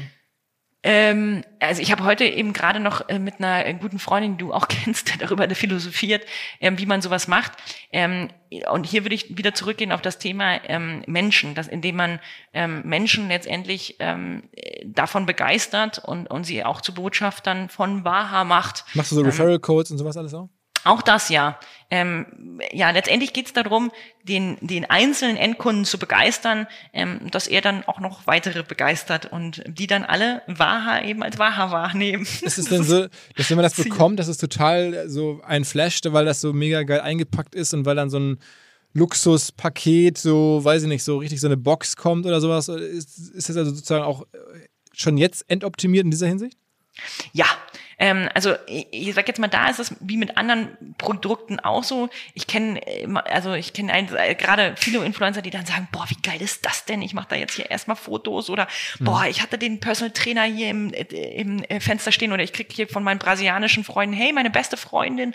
[0.88, 4.54] ähm, also ich habe heute eben gerade noch äh, mit einer guten Freundin, die du
[4.54, 6.24] auch kennst, darüber philosophiert,
[6.62, 7.54] ähm, wie man sowas macht.
[7.92, 8.30] Ähm,
[8.72, 12.20] und hier würde ich wieder zurückgehen auf das Thema ähm, Menschen, dass, indem man
[12.54, 14.44] ähm, Menschen letztendlich ähm,
[14.86, 18.86] davon begeistert und, und sie auch zu Botschaftern von Waha macht.
[18.94, 20.50] Machst du so Referral Codes und sowas alles auch?
[20.86, 21.60] Auch das ja.
[21.90, 23.92] Ähm, ja, letztendlich geht es darum,
[24.24, 29.64] den, den einzelnen Endkunden zu begeistern, ähm, dass er dann auch noch weitere begeistert und
[29.68, 32.24] die dann alle Waha eben als Waha wahrnehmen.
[32.42, 36.02] Ist es denn so, dass wenn man das bekommt, dass es total so ein Flash,
[36.06, 38.40] weil das so mega geil eingepackt ist und weil dann so ein
[38.94, 43.50] Luxuspaket, so, weiß ich nicht, so richtig so eine Box kommt oder sowas, ist, ist
[43.50, 44.26] das also sozusagen auch
[44.94, 46.58] schon jetzt endoptimiert in dieser Hinsicht?
[47.34, 47.46] Ja,
[47.98, 51.84] ähm, also ich, ich sag jetzt mal, da ist es wie mit anderen Produkten auch
[51.84, 52.10] so.
[52.34, 52.82] Ich kenne
[53.26, 56.86] also ich kenne äh, gerade viele Influencer, die dann sagen, boah, wie geil ist das
[56.86, 57.02] denn?
[57.02, 58.68] Ich mache da jetzt hier erstmal Fotos oder
[59.00, 59.06] mhm.
[59.06, 62.54] boah, ich hatte den Personal Trainer hier im, äh, im äh, Fenster stehen oder ich
[62.54, 65.34] krieg hier von meinen brasilianischen Freunden, hey, meine beste Freundin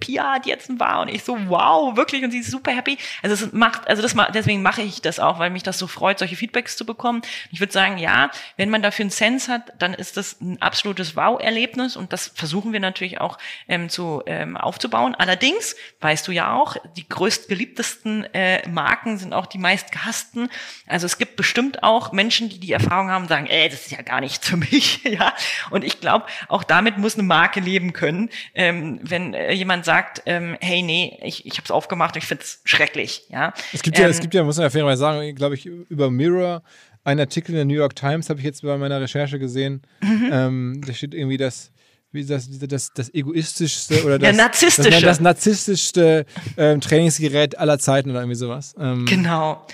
[0.00, 2.98] Pia hat jetzt ein War und ich so, wow, wirklich und sie ist super happy.
[3.22, 6.18] Also es macht, also das deswegen mache ich das auch, weil mich das so freut,
[6.18, 7.22] solche Feedbacks zu bekommen.
[7.50, 11.16] Ich würde sagen, ja, wenn man dafür einen Sense hat, dann ist das ein absolutes
[11.16, 13.38] Wow-Erlebnis und das versuchen wir natürlich auch
[13.68, 15.14] ähm, zu ähm, aufzubauen.
[15.14, 20.48] Allerdings, weißt du ja auch, die größtgeliebtesten äh, Marken sind auch die meistgehassten.
[20.86, 24.02] Also es gibt bestimmt auch Menschen, die die Erfahrung haben, sagen, ey, das ist ja
[24.02, 25.34] gar nicht für mich, ja.
[25.70, 30.22] Und ich glaube, auch damit muss eine Marke leben können, ähm, wenn äh, jemand sagt,
[30.26, 33.52] ähm, hey, nee, ich, ich habe es aufgemacht, ich find's schrecklich, ja.
[33.72, 36.10] Es gibt ja, es ähm, gibt ja, muss man ja fairerweise sagen, glaube ich, über
[36.10, 36.62] Mirror
[37.06, 39.82] ein Artikel in der New York Times habe ich jetzt bei meiner Recherche gesehen.
[40.00, 40.28] Mhm.
[40.32, 41.70] Ähm, da steht irgendwie, dass
[42.16, 44.90] wie das, das, das egoistischste oder das, ja, narzisstische.
[44.90, 48.74] das, das narzisstischste ähm, Trainingsgerät aller Zeiten oder irgendwie sowas.
[48.80, 49.04] Ähm.
[49.06, 49.64] Genau.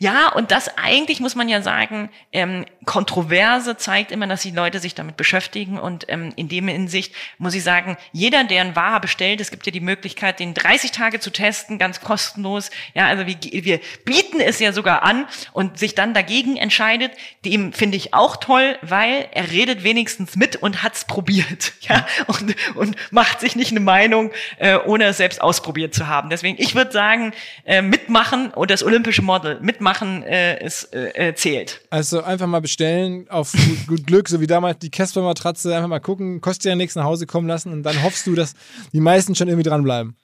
[0.00, 4.80] Ja, und das eigentlich muss man ja sagen, ähm, Kontroverse zeigt immer, dass die Leute
[4.80, 9.00] sich damit beschäftigen und ähm, in dem Hinsicht muss ich sagen, jeder, der ein Ware
[9.00, 12.70] bestellt, es gibt ja die Möglichkeit, den 30 Tage zu testen, ganz kostenlos.
[12.94, 17.12] Ja, also wir, wir bieten es ja sogar an und sich dann dagegen entscheidet,
[17.44, 22.54] dem finde ich auch toll, weil er redet wenigstens mit und hat's probiert ja, und,
[22.74, 26.28] und macht sich nicht eine Meinung, äh, ohne es selbst ausprobiert zu haben.
[26.28, 27.32] Deswegen, ich würde sagen,
[27.64, 31.80] äh, mitmachen und das olympische Model, mitmachen machen äh, es äh, äh, zählt.
[31.90, 36.00] Also einfach mal bestellen auf gut, gut Glück, so wie damals die Casper-Matratze, einfach mal
[36.00, 38.54] gucken, kostet ja nichts nach Hause kommen lassen und dann hoffst du, dass
[38.92, 40.16] die meisten schon irgendwie dranbleiben.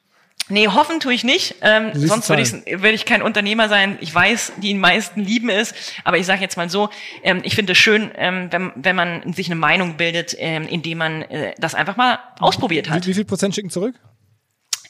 [0.48, 1.56] Nee, hoffen tue ich nicht.
[1.60, 3.98] Ähm, sonst würde ich, würde ich kein Unternehmer sein.
[4.00, 5.74] Ich weiß, die meisten lieben es.
[6.04, 6.88] Aber ich sage jetzt mal so,
[7.22, 10.98] ähm, ich finde es schön, ähm, wenn, wenn man sich eine Meinung bildet, ähm, indem
[10.98, 13.04] man äh, das einfach mal ausprobiert hat.
[13.04, 13.94] Wie, wie viel Prozent schicken zurück?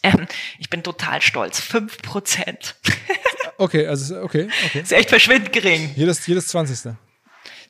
[0.02, 0.26] Ähm,
[0.58, 1.60] ich bin total stolz.
[1.60, 2.76] Fünf Prozent.
[3.60, 4.80] Okay, also okay, okay.
[4.82, 5.90] ist echt verschwindend gering.
[5.96, 6.94] Jedes, jedes 20.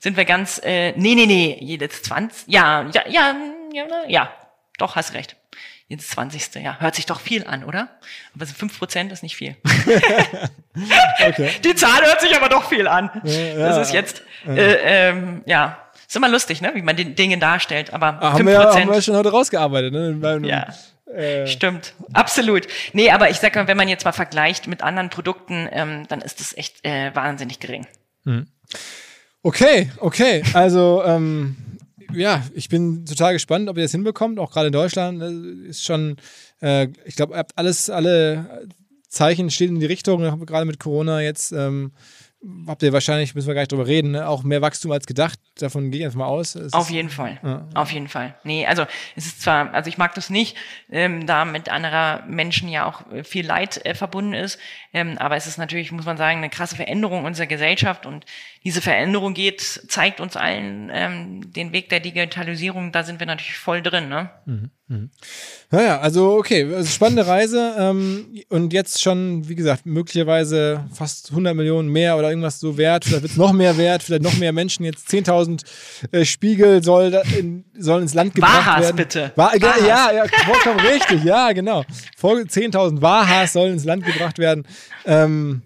[0.00, 3.34] Sind wir ganz, äh, nee, nee, nee, jedes 20, ja, ja, ja,
[3.72, 4.32] ja, ja,
[4.76, 5.37] doch, hast recht.
[5.88, 6.54] Jedes 20.
[6.62, 7.88] Ja, hört sich doch viel an, oder?
[8.34, 9.56] Aber so fünf Prozent ist nicht viel.
[11.26, 11.50] Okay.
[11.64, 13.10] Die Zahl hört sich aber doch viel an.
[13.24, 15.76] ja, das ist jetzt, äh, ähm, ja,
[16.06, 18.74] ist immer lustig, ne, wie man die Dinge darstellt, aber Ah, haben, fünf wir, ja-
[18.80, 19.92] haben wir schon heute rausgearbeitet.
[19.92, 20.40] Ne?
[20.46, 20.68] Ja.
[21.12, 22.68] Äh, Stimmt, absolut.
[22.92, 26.20] Nee, aber ich sag mal, wenn man jetzt mal vergleicht mit anderen Produkten, ähm, dann
[26.20, 27.86] ist das echt äh, wahnsinnig gering.
[29.42, 30.44] Okay, okay.
[30.52, 31.56] Also, ähm,
[32.14, 34.38] ja, ich bin total gespannt, ob ihr das hinbekommt.
[34.38, 36.16] Auch gerade in Deutschland äh, ist schon,
[36.60, 38.68] äh, ich glaube, ihr habt alles, alle
[39.08, 40.22] Zeichen stehen in die Richtung.
[40.46, 41.92] Gerade mit Corona jetzt ähm,
[42.66, 44.28] habt ihr wahrscheinlich, müssen wir gar nicht drüber reden, ne?
[44.28, 45.38] auch mehr Wachstum als gedacht.
[45.58, 46.54] Davon gehe ich einfach mal aus.
[46.54, 47.38] Es Auf jeden Fall.
[47.42, 47.66] Ja.
[47.74, 48.36] Auf jeden Fall.
[48.44, 48.86] Nee, also
[49.16, 50.56] es ist zwar, also ich mag das nicht,
[50.90, 54.58] ähm, da mit anderer Menschen ja auch äh, viel Leid äh, verbunden ist,
[54.92, 58.24] ähm, aber es ist natürlich, muss man sagen, eine krasse Veränderung unserer Gesellschaft und
[58.64, 63.58] diese Veränderung geht, zeigt uns allen ähm, den Weg der Digitalisierung, da sind wir natürlich
[63.58, 64.30] voll drin, ne?
[65.70, 71.54] Naja, also okay, also spannende Reise ähm, und jetzt schon, wie gesagt, möglicherweise fast 100
[71.54, 73.04] Millionen mehr oder irgendwas so wert.
[73.04, 74.84] Vielleicht wird es noch mehr wert, vielleicht noch mehr Menschen.
[74.84, 75.62] Jetzt 10.000
[76.12, 78.96] äh, Spiegel soll da in, sollen ins Land gebracht Wahas, werden.
[78.96, 79.32] bitte.
[79.36, 79.86] Wa Wahas.
[79.86, 81.22] Ja, ja, vollkommen richtig.
[81.22, 81.84] Ja, genau.
[82.16, 84.66] Folge 10.000 Wahas sollen ins Land gebracht werden.
[85.04, 85.62] Ähm,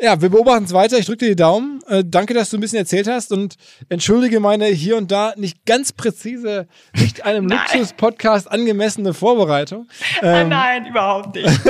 [0.00, 0.98] ja, wir beobachten es weiter.
[0.98, 1.80] Ich drücke dir die Daumen.
[1.88, 3.54] Äh, danke, dass du ein bisschen erzählt hast und
[3.88, 6.66] entschuldige meine hier und da nicht ganz präzise,
[6.96, 7.46] nicht einem.
[7.48, 9.86] Luxus-Podcast angemessene Vorbereitung.
[10.22, 11.48] Ah, nein, überhaupt nicht.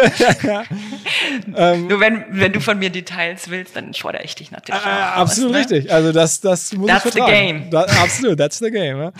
[1.56, 4.88] Ähm, Nur wenn, wenn du von mir Details willst, dann fordere ich dich natürlich Äh,
[4.88, 5.58] auch absolut ne?
[5.58, 5.92] richtig.
[5.92, 7.60] Also das, das muss That's ich the vertragen.
[7.60, 7.70] game.
[7.70, 8.98] Da, absolut, that's the game.
[8.98, 9.12] Ja.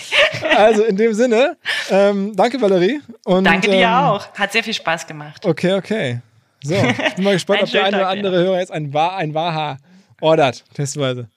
[0.56, 1.56] Also in dem Sinne,
[1.90, 3.00] ähm, danke Valerie.
[3.24, 4.26] Und, Danke dir ähm, auch.
[4.34, 5.44] Hat sehr viel Spaß gemacht.
[5.44, 6.20] Okay, okay.
[6.64, 9.34] So, ich bin mal gespannt, ob der eine oder andere Hörer jetzt ein, Wa ein
[9.34, 9.76] Waha
[10.20, 11.28] ordert, testweise.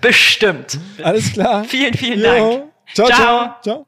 [0.00, 0.78] Bestimmt.
[1.02, 1.64] Alles klar.
[1.64, 2.24] Vielen, vielen Jo.
[2.24, 2.62] Dank.
[2.94, 3.16] Ciao, ciao.
[3.16, 3.56] Ciao.
[3.62, 3.86] ciao.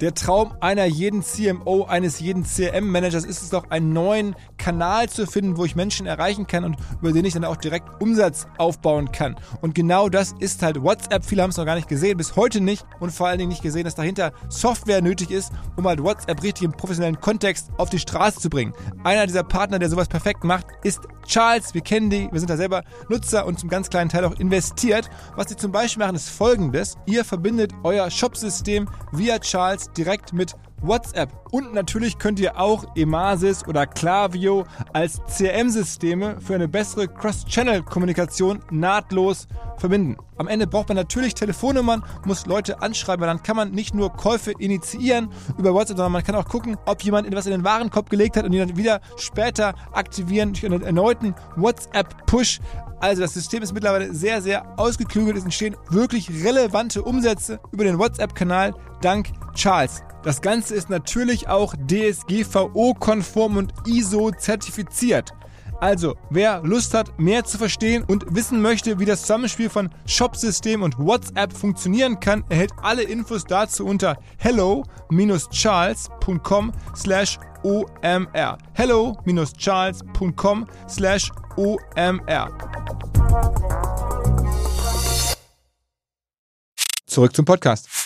[0.00, 5.26] Der Traum einer jeden CMO, eines jeden CRM-Managers ist es doch, einen neuen Kanal zu
[5.26, 9.10] finden, wo ich Menschen erreichen kann und über den ich dann auch direkt Umsatz aufbauen
[9.10, 9.36] kann.
[9.62, 11.24] Und genau das ist halt WhatsApp.
[11.24, 13.62] Viele haben es noch gar nicht gesehen, bis heute nicht und vor allen Dingen nicht
[13.62, 17.98] gesehen, dass dahinter Software nötig ist, um halt WhatsApp richtig im professionellen Kontext auf die
[17.98, 18.74] Straße zu bringen.
[19.02, 21.72] Einer dieser Partner, der sowas perfekt macht, ist Charles.
[21.72, 25.08] Wir kennen die, wir sind da selber Nutzer und zum ganz kleinen Teil auch investiert.
[25.36, 26.96] Was sie zum Beispiel machen, ist folgendes.
[27.06, 31.30] Ihr verbindet euer Shopsystem via Charles direkt mit WhatsApp.
[31.50, 39.46] Und natürlich könnt ihr auch Emasis oder Klaviyo als CRM-Systeme für eine bessere Cross-Channel-Kommunikation nahtlos
[39.78, 40.16] verbinden.
[40.38, 44.12] Am Ende braucht man natürlich Telefonnummern, muss Leute anschreiben, weil dann kann man nicht nur
[44.12, 48.10] Käufe initiieren über WhatsApp, sondern man kann auch gucken, ob jemand etwas in den Warenkorb
[48.10, 52.60] gelegt hat und ihn dann wieder später aktivieren durch einen erneuten WhatsApp-Push.
[53.00, 55.36] Also das System ist mittlerweile sehr, sehr ausgeklügelt.
[55.36, 60.02] Es entstehen wirklich relevante Umsätze über den WhatsApp-Kanal dank Charles.
[60.26, 65.32] Das Ganze ist natürlich auch DSGVO-konform und ISO-zertifiziert.
[65.78, 70.82] Also, wer Lust hat, mehr zu verstehen und wissen möchte, wie das Zusammenspiel von Shopsystem
[70.82, 78.58] und WhatsApp funktionieren kann, erhält alle Infos dazu unter hello-charles.com slash omr.
[78.74, 82.50] hello-charles.com slash omr.
[87.06, 88.05] Zurück zum Podcast.